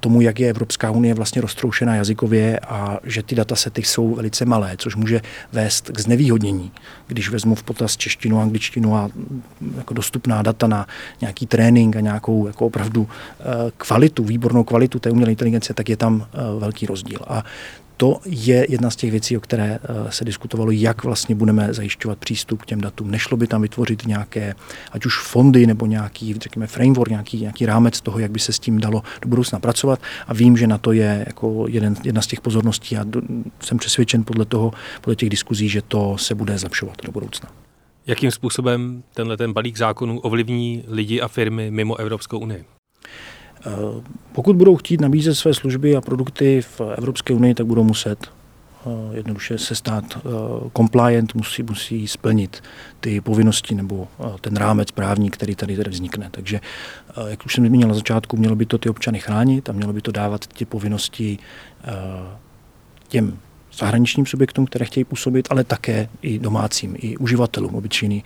tomu, 0.00 0.20
jak 0.20 0.40
je 0.40 0.50
Evropská 0.50 0.90
unie 0.90 1.14
vlastně 1.14 1.42
roztroušená 1.42 1.94
jazykově 1.94 2.60
a 2.60 2.98
že 3.04 3.22
ty 3.22 3.34
datasety 3.34 3.82
jsou 3.82 4.14
velice 4.14 4.44
malé, 4.44 4.74
což 4.78 4.96
může 4.96 5.20
vést 5.52 5.90
k 5.90 6.00
znevýhodnění, 6.00 6.72
když 7.06 7.30
vezmu 7.30 7.54
v 7.54 7.62
potaz 7.62 7.96
češtinu, 7.96 8.40
angličtinu 8.40 8.96
a 8.96 9.10
jako 9.76 9.94
dostupná 9.94 10.42
data 10.42 10.66
na 10.66 10.86
nějaký 11.20 11.46
trénink 11.46 11.96
a 11.96 12.00
nějakou 12.00 12.46
jako 12.46 12.66
opravdu 12.66 13.08
kvalitu, 13.76 14.24
výbornou 14.24 14.64
kvalitu 14.64 14.98
té 14.98 15.10
umělé 15.10 15.30
inteligence, 15.30 15.74
tak 15.74 15.88
je 15.88 15.96
tam 15.96 16.26
velký 16.58 16.86
rozdíl. 16.86 17.18
A 17.28 17.44
to 17.96 18.20
je 18.24 18.66
jedna 18.68 18.90
z 18.90 18.96
těch 18.96 19.10
věcí, 19.10 19.36
o 19.36 19.40
které 19.40 19.78
eh, 19.82 20.12
se 20.12 20.24
diskutovalo, 20.24 20.70
jak 20.70 21.04
vlastně 21.04 21.34
budeme 21.34 21.74
zajišťovat 21.74 22.18
přístup 22.18 22.62
k 22.62 22.66
těm 22.66 22.80
datům. 22.80 23.10
Nešlo 23.10 23.36
by 23.36 23.46
tam 23.46 23.62
vytvořit 23.62 24.06
nějaké, 24.06 24.54
ať 24.92 25.06
už 25.06 25.18
fondy 25.18 25.66
nebo 25.66 25.86
nějaký, 25.86 26.34
řekněme, 26.34 26.66
framework, 26.66 27.10
nějaký, 27.10 27.40
nějaký 27.40 27.66
rámec 27.66 28.00
toho, 28.00 28.18
jak 28.18 28.30
by 28.30 28.38
se 28.38 28.52
s 28.52 28.58
tím 28.58 28.80
dalo 28.80 29.02
do 29.22 29.28
budoucna 29.28 29.58
pracovat. 29.58 30.00
A 30.26 30.34
vím, 30.34 30.56
že 30.56 30.66
na 30.66 30.78
to 30.78 30.92
je 30.92 31.24
jako 31.26 31.64
jeden, 31.68 31.96
jedna 32.04 32.22
z 32.22 32.26
těch 32.26 32.40
pozorností 32.40 32.96
a 32.96 33.04
do, 33.04 33.22
jsem 33.60 33.78
přesvědčen 33.78 34.24
podle 34.24 34.44
toho, 34.44 34.72
podle 35.00 35.16
těch 35.16 35.30
diskuzí, 35.30 35.68
že 35.68 35.82
to 35.82 36.18
se 36.18 36.34
bude 36.34 36.58
zlepšovat 36.58 36.96
do 37.04 37.12
budoucna. 37.12 37.48
Jakým 38.06 38.30
způsobem 38.30 39.02
tenhle 39.14 39.36
ten 39.36 39.52
balík 39.52 39.76
zákonů 39.76 40.20
ovlivní 40.20 40.84
lidi 40.88 41.20
a 41.20 41.28
firmy 41.28 41.70
mimo 41.70 41.96
Evropskou 41.96 42.38
unii? 42.38 42.75
Eh, 43.66 44.02
pokud 44.32 44.56
budou 44.56 44.76
chtít 44.76 45.00
nabízet 45.00 45.34
své 45.34 45.54
služby 45.54 45.96
a 45.96 46.00
produkty 46.00 46.62
v 46.62 46.80
Evropské 46.80 47.34
unii, 47.34 47.54
tak 47.54 47.66
budou 47.66 47.84
muset. 47.84 48.26
jednoduše 49.12 49.58
se 49.58 49.74
stát 49.74 50.18
compliant, 50.76 51.34
musí, 51.34 51.62
musí 51.62 52.08
splnit 52.08 52.62
ty 53.00 53.20
povinnosti 53.20 53.74
nebo 53.74 54.08
ten 54.40 54.56
rámec 54.56 54.90
právní, 54.90 55.30
který 55.30 55.54
tady, 55.54 55.76
tady 55.76 55.90
vznikne. 55.90 56.28
Takže, 56.30 56.60
jak 57.26 57.46
už 57.46 57.54
jsem 57.54 57.66
zmínil 57.66 57.88
na 57.88 57.94
začátku, 57.94 58.36
mělo 58.36 58.56
by 58.56 58.66
to 58.66 58.78
ty 58.78 58.88
občany 58.88 59.18
chránit 59.18 59.68
a 59.68 59.72
mělo 59.72 59.92
by 59.92 60.00
to 60.00 60.12
dávat 60.12 60.46
ty 60.46 60.64
povinnosti 60.64 61.38
těm 63.08 63.38
zahraničním 63.76 64.26
subjektům, 64.26 64.66
které 64.66 64.84
chtějí 64.84 65.04
působit, 65.04 65.48
ale 65.50 65.64
také 65.64 66.08
i 66.22 66.38
domácím, 66.38 66.96
i 66.98 67.16
uživatelům. 67.16 67.74
Obyčejný 67.74 68.24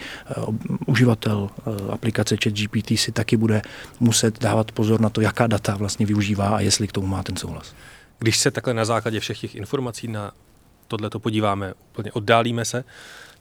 uh, 0.49 0.55
uživatel 0.87 1.51
uh, 1.67 1.75
aplikace 1.93 2.37
ChatGPT 2.45 2.99
si 2.99 3.13
taky 3.13 3.37
bude 3.37 3.63
muset 4.01 4.41
dávat 4.41 4.73
pozor 4.73 5.01
na 5.01 5.11
to, 5.11 5.21
jaká 5.21 5.47
data 5.47 5.77
vlastně 5.77 6.07
využívá 6.07 6.49
a 6.49 6.61
jestli 6.61 6.89
k 6.89 6.93
tomu 6.93 7.07
má 7.07 7.23
ten 7.23 7.37
souhlas. 7.37 7.75
Když 8.19 8.39
se 8.39 8.51
takhle 8.51 8.75
na 8.75 8.85
základě 8.85 9.21
všech 9.21 9.41
těch 9.41 9.55
informací 9.55 10.09
na 10.09 10.33
tohle 10.89 11.11
to 11.11 11.19
podíváme, 11.19 11.75
úplně 11.91 12.13
oddálíme 12.13 12.65
se, 12.65 12.85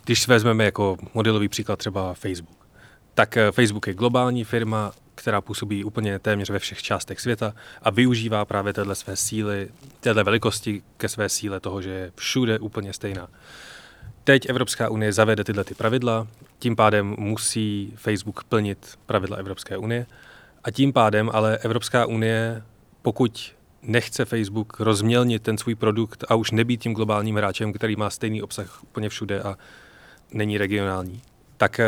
když 0.05 0.27
vezmeme 0.27 0.65
jako 0.65 0.97
modelový 1.13 1.47
příklad 1.47 1.79
třeba 1.79 2.13
Facebook, 2.13 2.67
tak 3.13 3.37
eh, 3.37 3.51
Facebook 3.51 3.87
je 3.87 3.93
globální 3.93 4.43
firma, 4.43 4.91
která 5.19 5.41
působí 5.41 5.83
úplně 5.83 6.19
téměř 6.19 6.49
ve 6.49 6.59
všech 6.59 6.81
částech 6.81 7.19
světa 7.19 7.53
a 7.81 7.89
využívá 7.89 8.45
právě 8.45 8.73
téhle 8.73 8.95
své 8.95 9.15
síly, 9.15 9.69
téhle 9.99 10.23
velikosti 10.23 10.81
ke 10.97 11.09
své 11.09 11.29
síle 11.29 11.59
toho, 11.59 11.81
že 11.81 11.89
je 11.89 12.11
všude 12.15 12.59
úplně 12.59 12.93
stejná. 12.93 13.27
Teď 14.23 14.49
Evropská 14.49 14.89
unie 14.89 15.13
zavede 15.13 15.43
tyhle 15.43 15.63
ty 15.63 15.73
pravidla, 15.73 16.27
tím 16.59 16.75
pádem 16.75 17.15
musí 17.17 17.93
Facebook 17.95 18.43
plnit 18.43 18.99
pravidla 19.05 19.37
Evropské 19.37 19.77
unie 19.77 20.05
a 20.63 20.71
tím 20.71 20.93
pádem 20.93 21.29
ale 21.33 21.57
Evropská 21.57 22.05
unie, 22.05 22.63
pokud 23.01 23.55
nechce 23.81 24.25
Facebook 24.25 24.79
rozmělnit 24.79 25.43
ten 25.43 25.57
svůj 25.57 25.75
produkt 25.75 26.23
a 26.29 26.35
už 26.35 26.51
nebýt 26.51 26.81
tím 26.81 26.93
globálním 26.93 27.35
hráčem, 27.35 27.73
který 27.73 27.95
má 27.95 28.09
stejný 28.09 28.41
obsah 28.41 28.83
úplně 28.83 29.09
všude 29.09 29.41
a 29.41 29.57
není 30.31 30.57
regionální, 30.57 31.21
tak 31.57 31.79
eh, 31.79 31.87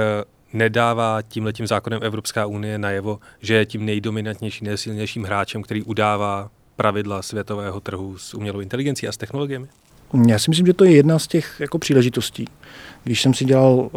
nedává 0.53 1.21
tímhletím 1.21 1.67
zákonem 1.67 1.99
Evropská 2.03 2.45
unie 2.45 2.77
najevo, 2.77 3.19
že 3.41 3.53
je 3.53 3.65
tím 3.65 3.85
nejdominantnějším, 3.85 4.67
nejsilnějším 4.67 5.23
hráčem, 5.23 5.61
který 5.61 5.83
udává 5.83 6.49
pravidla 6.75 7.21
světového 7.21 7.79
trhu 7.79 8.17
s 8.17 8.33
umělou 8.33 8.59
inteligencí 8.59 9.07
a 9.07 9.11
s 9.11 9.17
technologiemi? 9.17 9.67
Já 10.27 10.39
si 10.39 10.49
myslím, 10.49 10.67
že 10.67 10.73
to 10.73 10.83
je 10.83 10.91
jedna 10.91 11.19
z 11.19 11.27
těch 11.27 11.55
jako 11.59 11.79
příležitostí. 11.79 12.47
Když 13.03 13.21
jsem 13.21 13.33
si 13.33 13.45
dělal 13.45 13.89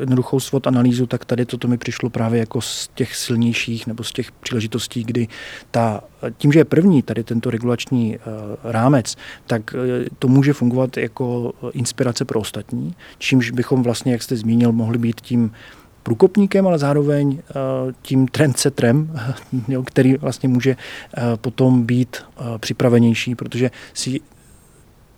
jednoduchou 0.00 0.40
SWOT 0.40 0.66
analýzu, 0.66 1.06
tak 1.06 1.24
tady 1.24 1.46
toto 1.46 1.68
mi 1.68 1.78
přišlo 1.78 2.10
právě 2.10 2.40
jako 2.40 2.60
z 2.60 2.90
těch 2.94 3.16
silnějších 3.16 3.86
nebo 3.86 4.04
z 4.04 4.12
těch 4.12 4.32
příležitostí, 4.32 5.04
kdy 5.04 5.28
ta, 5.70 6.04
tím, 6.36 6.52
že 6.52 6.58
je 6.58 6.64
první 6.64 7.02
tady 7.02 7.24
tento 7.24 7.50
regulační 7.50 8.18
uh, 8.18 8.22
rámec, 8.64 9.16
tak 9.46 9.74
to 10.18 10.28
může 10.28 10.52
fungovat 10.52 10.96
jako 10.96 11.52
inspirace 11.72 12.24
pro 12.24 12.40
ostatní, 12.40 12.94
čímž 13.18 13.50
bychom 13.50 13.82
vlastně, 13.82 14.12
jak 14.12 14.22
jste 14.22 14.36
zmínil, 14.36 14.72
mohli 14.72 14.98
být 14.98 15.20
tím 15.20 15.52
průkopníkem, 16.02 16.66
ale 16.66 16.78
zároveň 16.78 17.28
uh, 17.28 17.92
tím 18.02 18.28
trendsetrem, 18.28 19.20
který 19.84 20.16
vlastně 20.16 20.48
může 20.48 20.76
uh, 20.76 21.22
potom 21.36 21.82
být 21.82 22.16
uh, 22.40 22.58
připravenější, 22.58 23.34
protože 23.34 23.70
si 23.94 24.20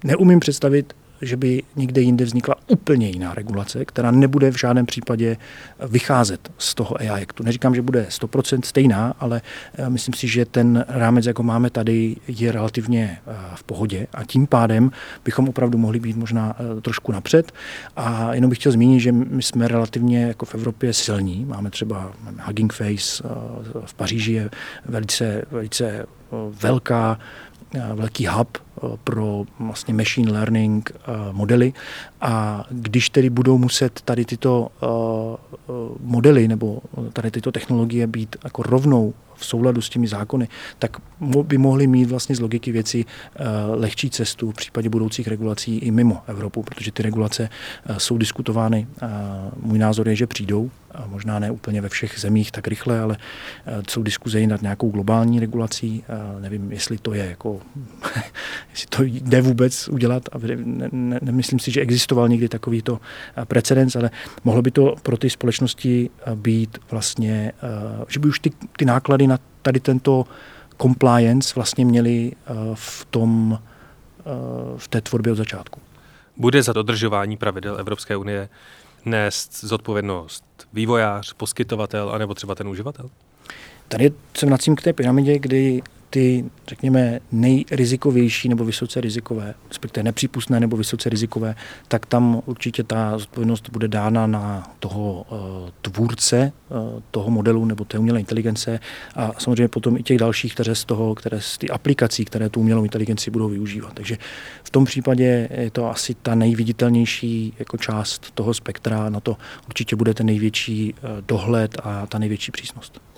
neumím 0.04 0.40
představit 0.40 0.94
že 1.22 1.36
by 1.36 1.62
někde 1.76 2.00
jinde 2.00 2.24
vznikla 2.24 2.54
úplně 2.66 3.08
jiná 3.08 3.34
regulace, 3.34 3.84
která 3.84 4.10
nebude 4.10 4.50
v 4.50 4.58
žádném 4.58 4.86
případě 4.86 5.36
vycházet 5.88 6.52
z 6.58 6.74
toho 6.74 7.00
AI 7.00 7.22
Actu. 7.22 7.42
Neříkám, 7.42 7.74
že 7.74 7.82
bude 7.82 8.06
100% 8.10 8.60
stejná, 8.64 9.14
ale 9.20 9.42
eh, 9.74 9.90
myslím 9.90 10.14
si, 10.14 10.28
že 10.28 10.44
ten 10.44 10.84
rámec, 10.88 11.26
jako 11.26 11.42
máme 11.42 11.70
tady, 11.70 12.16
je 12.28 12.52
relativně 12.52 13.18
eh, 13.26 13.36
v 13.54 13.62
pohodě 13.62 14.06
a 14.14 14.24
tím 14.24 14.46
pádem 14.46 14.90
bychom 15.24 15.48
opravdu 15.48 15.78
mohli 15.78 16.00
být 16.00 16.16
možná 16.16 16.56
eh, 16.58 16.80
trošku 16.80 17.12
napřed. 17.12 17.52
A 17.96 18.34
jenom 18.34 18.50
bych 18.50 18.58
chtěl 18.58 18.72
zmínit, 18.72 19.00
že 19.00 19.12
my 19.12 19.42
jsme 19.42 19.68
relativně 19.68 20.22
jako 20.22 20.46
v 20.46 20.54
Evropě 20.54 20.92
silní. 20.92 21.44
Máme 21.44 21.70
třeba 21.70 22.12
Hugging 22.46 22.72
Face 22.72 23.24
v 23.84 23.94
Paříži 23.94 24.32
je 24.32 24.50
velice, 24.86 25.42
velice 25.50 26.06
velká 26.62 27.18
velký 27.94 28.26
hub 28.26 28.58
pro 29.04 29.44
vlastně 29.60 29.94
machine 29.94 30.32
learning 30.32 30.90
modely 31.32 31.72
a 32.20 32.64
když 32.70 33.10
tedy 33.10 33.30
budou 33.30 33.58
muset 33.58 34.00
tady 34.00 34.24
tyto 34.24 34.68
modely 36.00 36.48
nebo 36.48 36.80
tady 37.12 37.30
tyto 37.30 37.52
technologie 37.52 38.06
být 38.06 38.36
jako 38.44 38.62
rovnou 38.62 39.14
v 39.34 39.46
souladu 39.46 39.80
s 39.80 39.88
těmi 39.88 40.08
zákony, 40.08 40.48
tak 40.78 40.96
by 41.42 41.58
mohli 41.58 41.86
mít 41.86 42.04
vlastně 42.04 42.36
z 42.36 42.40
logiky 42.40 42.72
věci 42.72 43.04
lehčí 43.74 44.10
cestu 44.10 44.50
v 44.50 44.54
případě 44.54 44.88
budoucích 44.88 45.28
regulací 45.28 45.78
i 45.78 45.90
mimo 45.90 46.22
Evropu, 46.26 46.62
protože 46.62 46.92
ty 46.92 47.02
regulace 47.02 47.48
jsou 47.98 48.18
diskutovány. 48.18 48.86
Můj 49.62 49.78
názor 49.78 50.08
je, 50.08 50.16
že 50.16 50.26
přijdou, 50.26 50.70
možná 51.06 51.38
ne 51.38 51.50
úplně 51.50 51.80
ve 51.80 51.88
všech 51.88 52.20
zemích 52.20 52.52
tak 52.52 52.68
rychle, 52.68 53.00
ale 53.00 53.16
jsou 53.88 54.02
diskuze 54.02 54.40
i 54.40 54.46
nad 54.46 54.62
nějakou 54.62 54.90
globální 54.90 55.40
regulací. 55.40 56.04
Nevím, 56.40 56.72
jestli 56.72 56.98
to 56.98 57.14
je 57.14 57.26
jako, 57.26 57.60
jestli 58.70 58.86
to 58.88 59.02
jde 59.02 59.40
vůbec 59.40 59.88
udělat. 59.88 60.22
A 60.32 60.38
ne, 60.38 60.88
ne, 60.92 61.18
nemyslím 61.22 61.58
si, 61.58 61.70
že 61.70 61.80
existoval 61.80 62.28
někdy 62.28 62.48
takovýto 62.48 63.00
precedens, 63.44 63.96
ale 63.96 64.10
mohlo 64.44 64.62
by 64.62 64.70
to 64.70 64.94
pro 65.02 65.16
ty 65.16 65.30
společnosti 65.30 66.10
být 66.34 66.78
vlastně, 66.90 67.52
že 68.08 68.20
by 68.20 68.28
už 68.28 68.40
ty, 68.40 68.50
ty 68.76 68.84
náklady 68.84 69.26
na 69.26 69.38
tady 69.62 69.80
tento 69.80 70.24
compliance 70.82 71.52
vlastně 71.54 71.84
měli 71.84 72.32
v 72.74 73.04
tom, 73.04 73.58
v 74.76 74.88
té 74.88 75.00
tvorbě 75.00 75.32
od 75.32 75.36
začátku. 75.36 75.80
Bude 76.36 76.62
za 76.62 76.72
dodržování 76.72 77.36
pravidel 77.36 77.76
Evropské 77.80 78.16
unie 78.16 78.48
nést 79.04 79.64
zodpovědnost 79.64 80.44
vývojář, 80.72 81.32
poskytovatel, 81.32 82.10
anebo 82.10 82.34
třeba 82.34 82.54
ten 82.54 82.68
uživatel? 82.68 83.10
Tady 83.88 84.12
jsem 84.36 84.50
nacím 84.50 84.76
k 84.76 84.82
té 84.82 84.92
pyramidě, 84.92 85.38
kdy 85.38 85.82
ty, 86.12 86.44
řekněme, 86.68 87.20
nejrizikovější 87.32 88.48
nebo 88.48 88.64
vysoce 88.64 89.00
rizikové, 89.00 89.54
respektive 89.68 90.04
nepřípustné 90.04 90.60
nebo 90.60 90.76
vysoce 90.76 91.08
rizikové, 91.08 91.54
tak 91.88 92.06
tam 92.06 92.42
určitě 92.46 92.82
ta 92.82 93.18
zodpovědnost 93.18 93.70
bude 93.70 93.88
dána 93.88 94.26
na 94.26 94.72
toho 94.78 95.26
uh, 95.30 95.38
tvůrce 95.82 96.52
uh, 96.68 97.00
toho 97.10 97.30
modelu 97.30 97.64
nebo 97.64 97.84
té 97.84 97.98
umělé 97.98 98.20
inteligence. 98.20 98.80
A 99.16 99.32
samozřejmě 99.38 99.68
potom 99.68 99.96
i 99.96 100.02
těch 100.02 100.18
dalších, 100.18 100.54
které 100.54 100.74
z 100.74 100.84
toho, 100.84 101.14
které 101.14 101.40
z 101.40 101.58
ty 101.58 101.70
aplikací, 101.70 102.24
které 102.24 102.48
tu 102.48 102.60
umělou 102.60 102.84
inteligenci 102.84 103.30
budou 103.30 103.48
využívat. 103.48 103.92
Takže 103.94 104.18
v 104.64 104.70
tom 104.70 104.84
případě 104.84 105.48
je 105.50 105.70
to 105.70 105.90
asi 105.90 106.14
ta 106.14 106.34
nejviditelnější 106.34 107.54
jako 107.58 107.76
část 107.76 108.30
toho 108.30 108.54
spektra, 108.54 109.10
na 109.10 109.20
to 109.20 109.36
určitě 109.66 109.96
bude 109.96 110.14
ten 110.14 110.26
největší 110.26 110.94
uh, 110.94 111.10
dohled 111.28 111.76
a 111.84 112.06
ta 112.06 112.18
největší 112.18 112.52
přísnost 112.52 113.11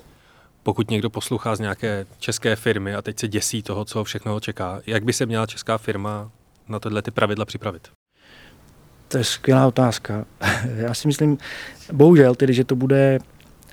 pokud 0.65 0.91
někdo 0.91 1.09
poslouchá 1.09 1.55
z 1.55 1.59
nějaké 1.59 2.05
české 2.19 2.55
firmy 2.55 2.95
a 2.95 3.01
teď 3.01 3.19
se 3.19 3.27
děsí 3.27 3.63
toho, 3.63 3.85
co 3.85 4.03
všechno 4.03 4.39
čeká, 4.39 4.81
jak 4.87 5.03
by 5.03 5.13
se 5.13 5.25
měla 5.25 5.45
česká 5.45 5.77
firma 5.77 6.31
na 6.67 6.79
tohle 6.79 7.01
ty 7.01 7.11
pravidla 7.11 7.45
připravit? 7.45 7.87
To 9.07 9.17
je 9.17 9.23
skvělá 9.23 9.67
otázka. 9.67 10.25
Já 10.75 10.93
si 10.93 11.07
myslím, 11.07 11.37
bohužel 11.91 12.35
tedy, 12.35 12.53
že 12.53 12.63
to 12.63 12.75
bude, 12.75 13.19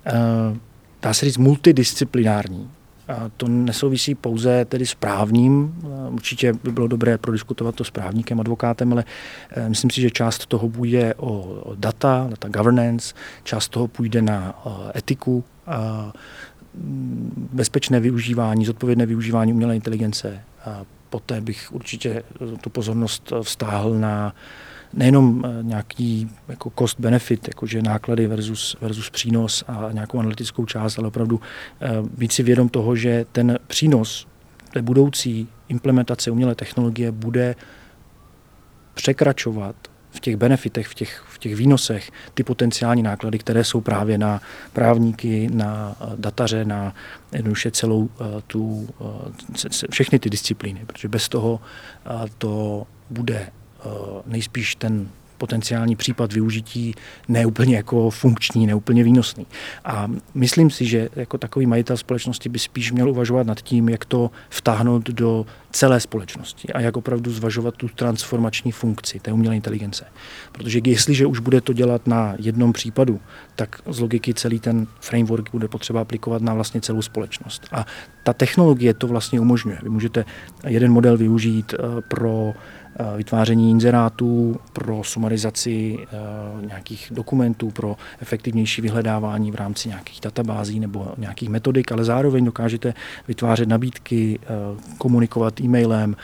uh, 0.06 0.56
dá 1.02 1.14
se 1.14 1.26
říct, 1.26 1.36
multidisciplinární. 1.36 2.70
A 3.08 3.30
to 3.36 3.48
nesouvisí 3.48 4.14
pouze 4.14 4.64
tedy 4.64 4.86
s 4.86 4.94
právním. 4.94 5.74
Určitě 6.10 6.52
by 6.52 6.72
bylo 6.72 6.86
dobré 6.86 7.18
prodiskutovat 7.18 7.74
to 7.74 7.84
s 7.84 7.90
právníkem, 7.90 8.40
advokátem, 8.40 8.92
ale 8.92 9.04
eh, 9.50 9.68
myslím 9.68 9.90
si, 9.90 10.00
že 10.00 10.10
část 10.10 10.46
toho 10.46 10.68
bude 10.68 11.14
o 11.14 11.62
data, 11.74 12.26
data 12.30 12.48
governance, 12.48 13.14
část 13.42 13.68
toho 13.68 13.88
půjde 13.88 14.22
na 14.22 14.62
eh, 14.66 14.98
etiku, 14.98 15.44
bezpečné 17.52 18.00
využívání, 18.00 18.64
zodpovědné 18.64 19.06
využívání 19.06 19.52
umělé 19.52 19.76
inteligence. 19.76 20.40
A 20.64 20.82
poté 21.10 21.40
bych 21.40 21.72
určitě 21.72 22.22
tu 22.60 22.70
pozornost 22.70 23.32
vztáhl 23.42 23.98
na 23.98 24.34
nejenom 24.92 25.42
eh, 25.44 25.62
nějaký 25.62 26.30
jako 26.48 26.72
cost 26.78 27.00
benefit, 27.00 27.48
jakože 27.48 27.82
náklady 27.82 28.26
versus, 28.26 28.76
versus 28.80 29.10
přínos 29.10 29.64
a 29.68 29.88
nějakou 29.92 30.18
analytickou 30.18 30.66
část, 30.66 30.98
ale 30.98 31.08
opravdu 31.08 31.40
eh, 31.80 31.88
být 32.18 32.32
si 32.32 32.42
vědom 32.42 32.68
toho, 32.68 32.96
že 32.96 33.26
ten 33.32 33.58
přínos 33.66 34.26
té 34.72 34.82
budoucí 34.82 35.48
implementace 35.68 36.30
umělé 36.30 36.54
technologie 36.54 37.12
bude 37.12 37.54
překračovat 38.94 39.76
v 40.12 40.20
těch 40.20 40.36
benefitech, 40.36 40.86
v 40.86 40.94
těch, 40.94 41.24
v 41.28 41.38
těch 41.38 41.56
výnosech, 41.56 42.10
ty 42.34 42.42
potenciální 42.42 43.02
náklady, 43.02 43.38
které 43.38 43.64
jsou 43.64 43.80
právě 43.80 44.18
na 44.18 44.40
právníky, 44.72 45.48
na 45.52 45.96
eh, 46.00 46.06
dataře, 46.16 46.64
na 46.64 46.94
jednoduše 47.32 47.70
celou 47.70 48.08
eh, 48.20 48.24
tu, 48.46 48.88
eh, 49.66 49.88
všechny 49.90 50.18
ty 50.18 50.30
disciplíny, 50.30 50.80
protože 50.86 51.08
bez 51.08 51.28
toho 51.28 51.60
to 52.38 52.86
bude 53.10 53.48
nejspíš 54.26 54.74
ten 54.74 55.08
potenciální 55.38 55.96
případ 55.96 56.32
využití 56.32 56.94
neúplně 57.28 57.76
jako 57.76 58.10
funkční, 58.10 58.66
neúplně 58.66 59.04
výnosný. 59.04 59.46
A 59.84 60.08
myslím 60.34 60.70
si, 60.70 60.86
že 60.86 61.08
jako 61.16 61.38
takový 61.38 61.66
majitel 61.66 61.96
společnosti 61.96 62.48
by 62.48 62.58
spíš 62.58 62.92
měl 62.92 63.10
uvažovat 63.10 63.46
nad 63.46 63.60
tím, 63.60 63.88
jak 63.88 64.04
to 64.04 64.30
vtáhnout 64.50 65.10
do 65.10 65.46
celé 65.70 66.00
společnosti 66.00 66.72
a 66.72 66.80
jak 66.80 66.96
opravdu 66.96 67.32
zvažovat 67.32 67.76
tu 67.76 67.88
transformační 67.88 68.72
funkci 68.72 69.20
té 69.20 69.32
umělé 69.32 69.56
inteligence. 69.56 70.04
Protože 70.52 70.80
jestliže 70.84 71.26
už 71.26 71.38
bude 71.38 71.60
to 71.60 71.72
dělat 71.72 72.06
na 72.06 72.34
jednom 72.38 72.72
případu, 72.72 73.20
tak 73.56 73.82
z 73.86 74.00
logiky 74.00 74.34
celý 74.34 74.60
ten 74.60 74.86
framework 75.00 75.50
bude 75.52 75.68
potřeba 75.68 76.00
aplikovat 76.00 76.42
na 76.42 76.54
vlastně 76.54 76.80
celou 76.80 77.02
společnost. 77.02 77.68
A 77.72 77.86
ta 78.24 78.32
technologie 78.32 78.94
to 78.94 79.06
vlastně 79.06 79.40
umožňuje. 79.40 79.78
Vy 79.82 79.88
můžete 79.88 80.24
jeden 80.66 80.92
model 80.92 81.16
využít 81.16 81.74
eh, 81.74 82.02
pro 82.08 82.54
vytváření 83.16 83.70
inzerátů, 83.70 84.56
pro 84.72 85.04
sumarizaci 85.04 85.98
eh, 86.02 86.66
nějakých 86.66 87.12
dokumentů, 87.14 87.70
pro 87.70 87.96
efektivnější 88.20 88.82
vyhledávání 88.82 89.50
v 89.50 89.54
rámci 89.54 89.88
nějakých 89.88 90.20
databází 90.20 90.80
nebo 90.80 91.08
nějakých 91.18 91.48
metodik, 91.48 91.92
ale 91.92 92.04
zároveň 92.04 92.44
dokážete 92.44 92.94
vytvářet 93.28 93.68
nabídky, 93.68 94.38
eh, 94.42 94.46
komunikovat 94.98 95.60
e-mailem, 95.60 96.16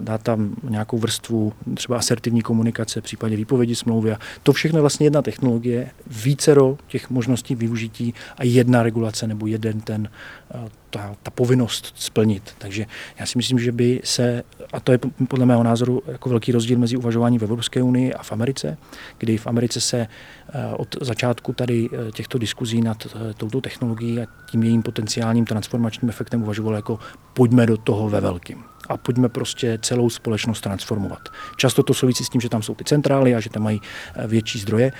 dát 0.00 0.22
tam 0.22 0.54
nějakou 0.62 0.98
vrstvu 0.98 1.52
třeba 1.74 1.98
asertivní 1.98 2.42
komunikace, 2.42 3.00
v 3.00 3.04
případě 3.04 3.36
výpovědi 3.36 3.74
smlouvy. 3.74 4.12
A 4.12 4.18
to 4.42 4.52
všechno 4.52 4.78
je 4.78 4.80
vlastně 4.80 5.06
jedna 5.06 5.22
technologie, 5.22 5.90
vícero 6.24 6.78
těch 6.88 7.10
možností 7.10 7.54
využití 7.54 8.14
a 8.38 8.44
jedna 8.44 8.82
regulace 8.82 9.26
nebo 9.26 9.46
jeden 9.46 9.80
ten 9.80 10.08
ta, 10.96 11.16
ta 11.22 11.30
povinnost 11.30 11.92
splnit. 11.94 12.54
Takže 12.58 12.86
já 13.18 13.26
si 13.26 13.38
myslím, 13.38 13.58
že 13.58 13.72
by 13.72 14.00
se, 14.04 14.42
a 14.72 14.80
to 14.80 14.92
je 14.92 14.98
podle 15.28 15.46
mého 15.46 15.62
názoru 15.62 16.02
jako 16.06 16.28
velký 16.28 16.52
rozdíl 16.52 16.78
mezi 16.78 16.96
uvažováním 16.96 17.40
v 17.40 17.42
Evropské 17.42 17.82
unii 17.82 18.14
a 18.14 18.22
v 18.22 18.32
Americe, 18.32 18.78
kdy 19.18 19.38
v 19.38 19.46
Americe 19.46 19.80
se 19.80 19.98
eh, 19.98 20.74
od 20.76 20.96
začátku 21.00 21.52
tady 21.52 21.88
eh, 21.92 22.12
těchto 22.12 22.38
diskuzí 22.38 22.80
nad 22.80 23.06
eh, 23.06 23.34
touto 23.34 23.60
technologií 23.60 24.20
a 24.20 24.26
tím 24.50 24.62
jejím 24.62 24.82
potenciálním 24.82 25.44
transformačním 25.44 26.08
efektem 26.08 26.42
uvažovalo 26.42 26.76
jako 26.76 26.98
pojďme 27.34 27.66
do 27.66 27.76
toho 27.76 28.08
ve 28.08 28.20
velkým 28.20 28.64
a 28.88 28.96
pojďme 28.96 29.28
prostě 29.28 29.78
celou 29.82 30.10
společnost 30.10 30.60
transformovat. 30.60 31.28
Často 31.56 31.82
to 31.82 31.94
souvisí 31.94 32.24
s 32.24 32.28
tím, 32.28 32.40
že 32.40 32.48
tam 32.48 32.62
jsou 32.62 32.74
ty 32.74 32.84
centrály 32.84 33.34
a 33.34 33.40
že 33.40 33.50
tam 33.50 33.62
mají 33.62 33.80
eh, 34.14 34.26
větší 34.26 34.58
zdroje. 34.58 34.92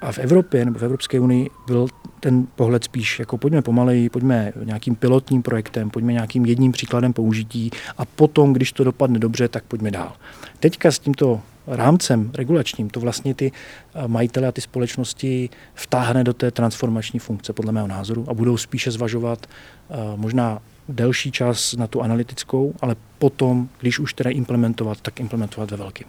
A 0.00 0.12
v 0.12 0.18
Evropě 0.18 0.64
nebo 0.64 0.78
v 0.78 0.82
Evropské 0.82 1.20
unii 1.20 1.50
byl 1.66 1.88
ten 2.20 2.46
pohled 2.56 2.84
spíš 2.84 3.18
jako 3.18 3.38
pojďme 3.38 3.62
pomaleji, 3.62 4.10
pojďme 4.10 4.52
nějakým 4.64 4.94
pilotním 4.94 5.42
projektem, 5.42 5.90
pojďme 5.90 6.12
nějakým 6.12 6.46
jedním 6.46 6.72
příkladem 6.72 7.12
použití 7.12 7.70
a 7.98 8.04
potom, 8.04 8.52
když 8.52 8.72
to 8.72 8.84
dopadne 8.84 9.18
dobře, 9.18 9.48
tak 9.48 9.64
pojďme 9.64 9.90
dál. 9.90 10.12
Teďka 10.60 10.90
s 10.90 10.98
tímto 10.98 11.40
rámcem 11.66 12.30
regulačním 12.34 12.90
to 12.90 13.00
vlastně 13.00 13.34
ty 13.34 13.52
eh, 13.94 14.08
majitele 14.08 14.48
a 14.48 14.52
ty 14.52 14.60
společnosti 14.60 15.50
vtáhne 15.74 16.24
do 16.24 16.32
té 16.32 16.50
transformační 16.50 17.18
funkce, 17.18 17.52
podle 17.52 17.72
mého 17.72 17.86
názoru, 17.86 18.24
a 18.28 18.34
budou 18.34 18.56
spíše 18.56 18.90
zvažovat 18.90 19.46
eh, 19.46 19.94
možná 20.16 20.58
delší 20.88 21.32
čas 21.32 21.72
na 21.72 21.86
tu 21.86 22.02
analytickou, 22.02 22.74
ale 22.80 22.96
potom, 23.18 23.68
když 23.80 23.98
už 23.98 24.14
teda 24.14 24.30
implementovat, 24.30 25.00
tak 25.00 25.20
implementovat 25.20 25.70
ve 25.70 25.76
velkým. 25.76 26.06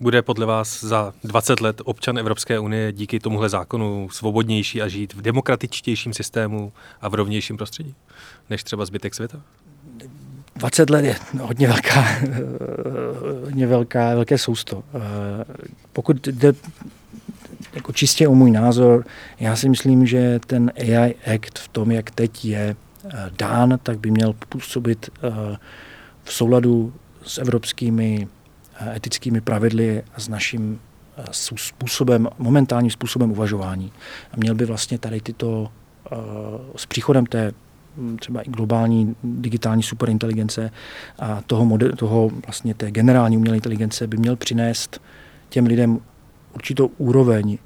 Bude 0.00 0.22
podle 0.22 0.46
vás 0.46 0.84
za 0.84 1.14
20 1.24 1.60
let 1.60 1.82
občan 1.84 2.18
Evropské 2.18 2.58
unie 2.58 2.92
díky 2.92 3.20
tomuhle 3.20 3.48
zákonu 3.48 4.08
svobodnější 4.10 4.82
a 4.82 4.88
žít 4.88 5.14
v 5.14 5.22
demokratičtějším 5.22 6.12
systému 6.12 6.72
a 7.00 7.08
v 7.08 7.14
rovnějším 7.14 7.56
prostředí, 7.56 7.94
než 8.50 8.64
třeba 8.64 8.84
zbytek 8.84 9.14
světa? 9.14 9.40
20 10.56 10.90
let 10.90 11.04
je 11.04 11.16
hodně 11.40 11.68
velká, 11.68 12.04
hodně 13.44 13.66
velká, 13.66 14.14
velké 14.14 14.38
sousto. 14.38 14.84
Pokud 15.92 16.26
jde 16.26 16.52
jako 17.72 17.92
čistě 17.92 18.28
o 18.28 18.34
můj 18.34 18.50
názor, 18.50 19.04
já 19.40 19.56
si 19.56 19.68
myslím, 19.68 20.06
že 20.06 20.40
ten 20.46 20.72
AI 20.76 21.14
Act 21.34 21.58
v 21.58 21.68
tom, 21.68 21.90
jak 21.90 22.10
teď 22.10 22.44
je, 22.44 22.76
Eh, 22.76 22.83
dán, 23.38 23.78
tak 23.82 23.98
by 23.98 24.10
měl 24.10 24.32
působit 24.32 25.10
eh, 25.16 25.56
v 26.24 26.32
souladu 26.32 26.92
s 27.22 27.38
evropskými 27.38 28.28
eh, 28.80 28.96
etickými 28.96 29.40
pravidly 29.40 30.02
a 30.14 30.20
s 30.20 30.28
naším 30.28 30.80
způsobem, 31.30 32.28
momentálním 32.38 32.90
způsobem 32.90 33.30
uvažování. 33.30 33.92
A 34.32 34.36
měl 34.36 34.54
by 34.54 34.64
vlastně 34.64 34.98
tady 34.98 35.20
tyto 35.20 35.72
s 36.76 36.86
příchodem 36.86 37.26
té 37.26 37.52
hm, 37.96 38.16
třeba 38.16 38.42
i 38.42 38.50
globální 38.50 39.16
digitální 39.24 39.82
superinteligence 39.82 40.70
a 41.18 41.42
toho, 41.46 41.64
model, 41.64 41.92
toho 41.92 42.30
vlastně 42.46 42.74
té 42.74 42.90
generální 42.90 43.36
umělé 43.36 43.56
inteligence 43.56 44.06
by 44.06 44.16
měl 44.16 44.36
přinést 44.36 45.00
těm 45.48 45.66
lidem 45.66 46.00
určitou 46.54 46.90
úroveň 46.98 47.58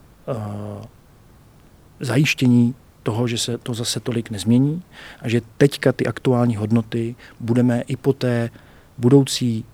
zajištění 2.01 2.75
toho, 3.09 3.27
že 3.27 3.39
se 3.39 3.59
to 3.59 3.75
zase 3.75 4.01
tolik 4.01 4.31
nezmění 4.31 4.83
a 5.21 5.29
že 5.29 5.41
teďka 5.59 5.93
ty 5.93 6.07
aktuální 6.07 6.57
hodnoty 6.57 7.17
budeme 7.41 7.81
i 7.81 7.97
po 7.97 8.13
té 8.13 8.51
budoucí 8.99 9.65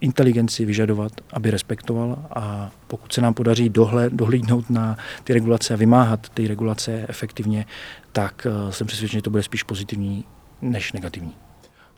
inteligenci 0.00 0.64
vyžadovat, 0.64 1.12
aby 1.32 1.50
respektovala 1.50 2.18
a 2.36 2.70
pokud 2.86 3.12
se 3.12 3.20
nám 3.20 3.34
podaří 3.34 3.68
dohled, 3.68 4.12
dohlídnout 4.12 4.70
na 4.70 4.96
ty 5.24 5.32
regulace 5.32 5.74
a 5.74 5.76
vymáhat 5.76 6.28
ty 6.28 6.48
regulace 6.48 7.06
efektivně, 7.08 7.66
tak 8.12 8.46
eh, 8.46 8.72
jsem 8.72 8.86
přesvědčen, 8.86 9.18
že 9.18 9.22
to 9.22 9.30
bude 9.30 9.42
spíš 9.42 9.62
pozitivní 9.62 10.24
než 10.62 10.92
negativní. 10.92 11.32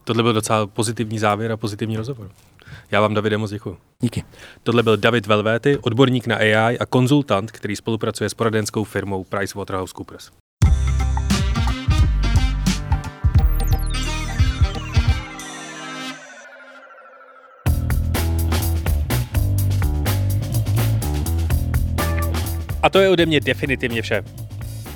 Tohle 0.05 0.23
byl 0.23 0.33
docela 0.33 0.67
pozitivní 0.67 1.19
závěr 1.19 1.53
a 1.53 1.57
pozitivní 1.57 1.97
rozhovor. 1.97 2.31
Já 2.91 3.01
vám, 3.01 3.15
Davide, 3.15 3.39
moc 3.39 3.51
děkuji. 3.51 3.77
Díky. 4.01 4.25
Tohle 4.63 4.83
byl 4.83 4.97
David 4.97 5.27
Velvéty, 5.27 5.79
odborník 5.79 6.27
na 6.27 6.37
AI 6.37 6.79
a 6.79 6.87
konzultant, 6.87 7.51
který 7.51 7.77
spolupracuje 7.77 8.31
s 8.31 8.35
poradenskou 8.35 8.85
firmou 8.85 9.25
PricewaterhouseCoopers. 9.25 10.31
A 22.85 22.91
to 22.91 22.99
je 22.99 23.09
ode 23.09 23.27
mě 23.27 23.41
definitivně 23.41 24.03
vše. 24.03 24.23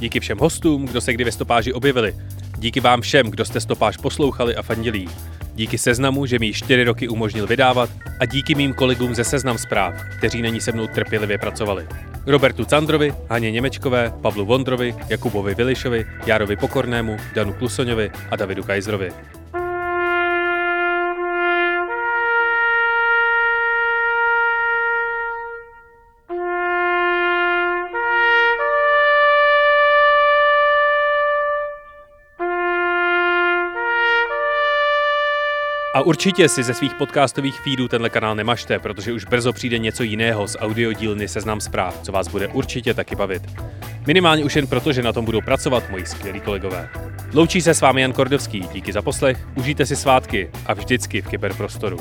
Díky 0.01 0.21
všem 0.21 0.39
hostům, 0.39 0.87
kdo 0.87 1.01
se 1.01 1.13
kdy 1.13 1.25
ve 1.25 1.33
stopáži 1.33 1.73
objevili. 1.73 2.15
Díky 2.59 2.81
vám 2.81 3.01
všem, 3.01 3.27
kdo 3.31 3.45
jste 3.45 3.61
stopáž 3.61 3.97
poslouchali 3.97 4.57
a 4.57 4.63
fandilí. 4.63 5.09
Díky 5.55 5.79
seznamu, 5.79 6.27
že 6.27 6.39
mi 6.39 6.47
ji 6.47 6.53
čtyři 6.53 6.85
roky 6.85 7.09
umožnil 7.09 7.47
vydávat 7.47 7.91
a 8.21 8.25
díky 8.25 8.55
mým 8.55 8.75
kolegům 8.75 9.15
ze 9.15 9.25
Seznam 9.25 9.59
zpráv, 9.59 9.95
kteří 10.19 10.43
na 10.43 10.49
ní 10.49 10.61
se 10.61 10.73
mnou 10.73 10.87
trpělivě 10.87 11.39
pracovali. 11.39 11.87
Robertu 12.27 12.65
Candrovi, 12.65 13.15
Haně 13.31 13.51
Němečkové, 13.51 14.13
Pavlu 14.23 14.45
Vondrovi, 14.45 14.95
Jakubovi 15.09 15.55
Vilišovi, 15.55 16.07
Járovi 16.27 16.57
Pokornému, 16.57 17.17
Danu 17.35 17.53
Klusoňovi 17.53 18.11
a 18.31 18.37
Davidu 18.37 18.63
Kajzrovi. 18.63 19.11
Určitě 36.09 36.49
si 36.49 36.63
ze 36.63 36.75
svých 36.75 36.95
podcastových 36.95 37.61
feedů 37.61 37.89
tenhle 37.89 38.11
kanál 38.11 38.35
nemažte, 38.35 38.79
protože 38.79 39.13
už 39.13 39.25
brzo 39.25 39.53
přijde 39.53 39.79
něco 39.79 40.03
jiného 40.03 40.49
z 40.49 40.57
audiodílny 40.61 41.29
Seznam 41.29 41.61
zpráv, 41.61 42.01
co 42.03 42.13
vás 42.13 42.29
bude 42.29 42.49
určitě 42.49 42.95
taky 42.95 43.17
bavit. 43.17 43.43
Minimálně 44.07 44.45
už 44.45 44.57
jen 44.57 44.67
proto, 44.67 44.93
že 44.93 45.03
na 45.03 45.13
tom 45.13 45.25
budou 45.25 45.41
pracovat 45.41 45.91
moji 45.91 46.07
skvělí 46.07 46.41
kolegové. 46.41 46.89
Loučí 47.35 47.63
se 47.63 47.75
s 47.75 47.81
vámi 47.81 48.01
Jan 48.01 48.13
Kordovský, 48.13 48.61
díky 48.73 48.93
za 48.93 49.03
poslech, 49.03 49.49
užijte 49.55 49.87
si 49.87 49.97
svátky 49.97 50.51
a 50.67 50.75
vždycky 50.75 51.23
v 51.23 51.29
kyberprostoru. 51.29 51.99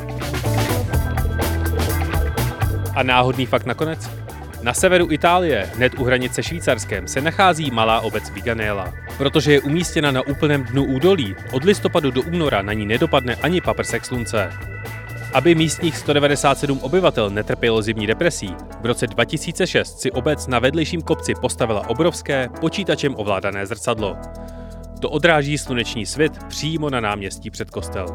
A 2.96 3.04
náhodný 3.04 3.46
fakt 3.46 3.66
nakonec? 3.66 4.27
Na 4.62 4.74
severu 4.74 5.12
Itálie, 5.12 5.70
hned 5.76 6.00
u 6.00 6.04
hranice 6.04 6.44
Švýcarskem, 6.44 7.08
se 7.08 7.22
nachází 7.22 7.72
malá 7.72 8.02
obec 8.02 8.30
Viganella. 8.30 8.94
Protože 9.18 9.54
je 9.54 9.62
umístěna 9.62 10.12
na 10.12 10.28
úplném 10.28 10.64
dnu 10.64 10.84
údolí, 10.84 11.36
od 11.52 11.64
listopadu 11.64 12.12
do 12.12 12.22
února 12.22 12.62
na 12.62 12.74
ní 12.74 12.86
nedopadne 12.86 13.36
ani 13.36 13.62
paprsek 13.62 14.06
slunce. 14.06 14.50
Aby 15.34 15.56
místních 15.56 15.98
197 15.98 16.80
obyvatel 16.80 17.30
netrpělo 17.30 17.82
zimní 17.82 18.08
depresí, 18.08 18.56
v 18.82 18.86
roce 18.86 19.08
2006 19.08 20.00
si 20.00 20.12
obec 20.12 20.48
na 20.48 20.60
vedlejším 20.60 21.02
kopci 21.02 21.34
postavila 21.42 21.90
obrovské, 21.90 22.50
počítačem 22.60 23.16
ovládané 23.16 23.66
zrcadlo. 23.66 24.18
To 25.02 25.10
odráží 25.10 25.58
sluneční 25.58 26.06
svět 26.06 26.44
přímo 26.48 26.90
na 26.90 27.00
náměstí 27.00 27.50
před 27.50 27.70
kostel. 27.70 28.06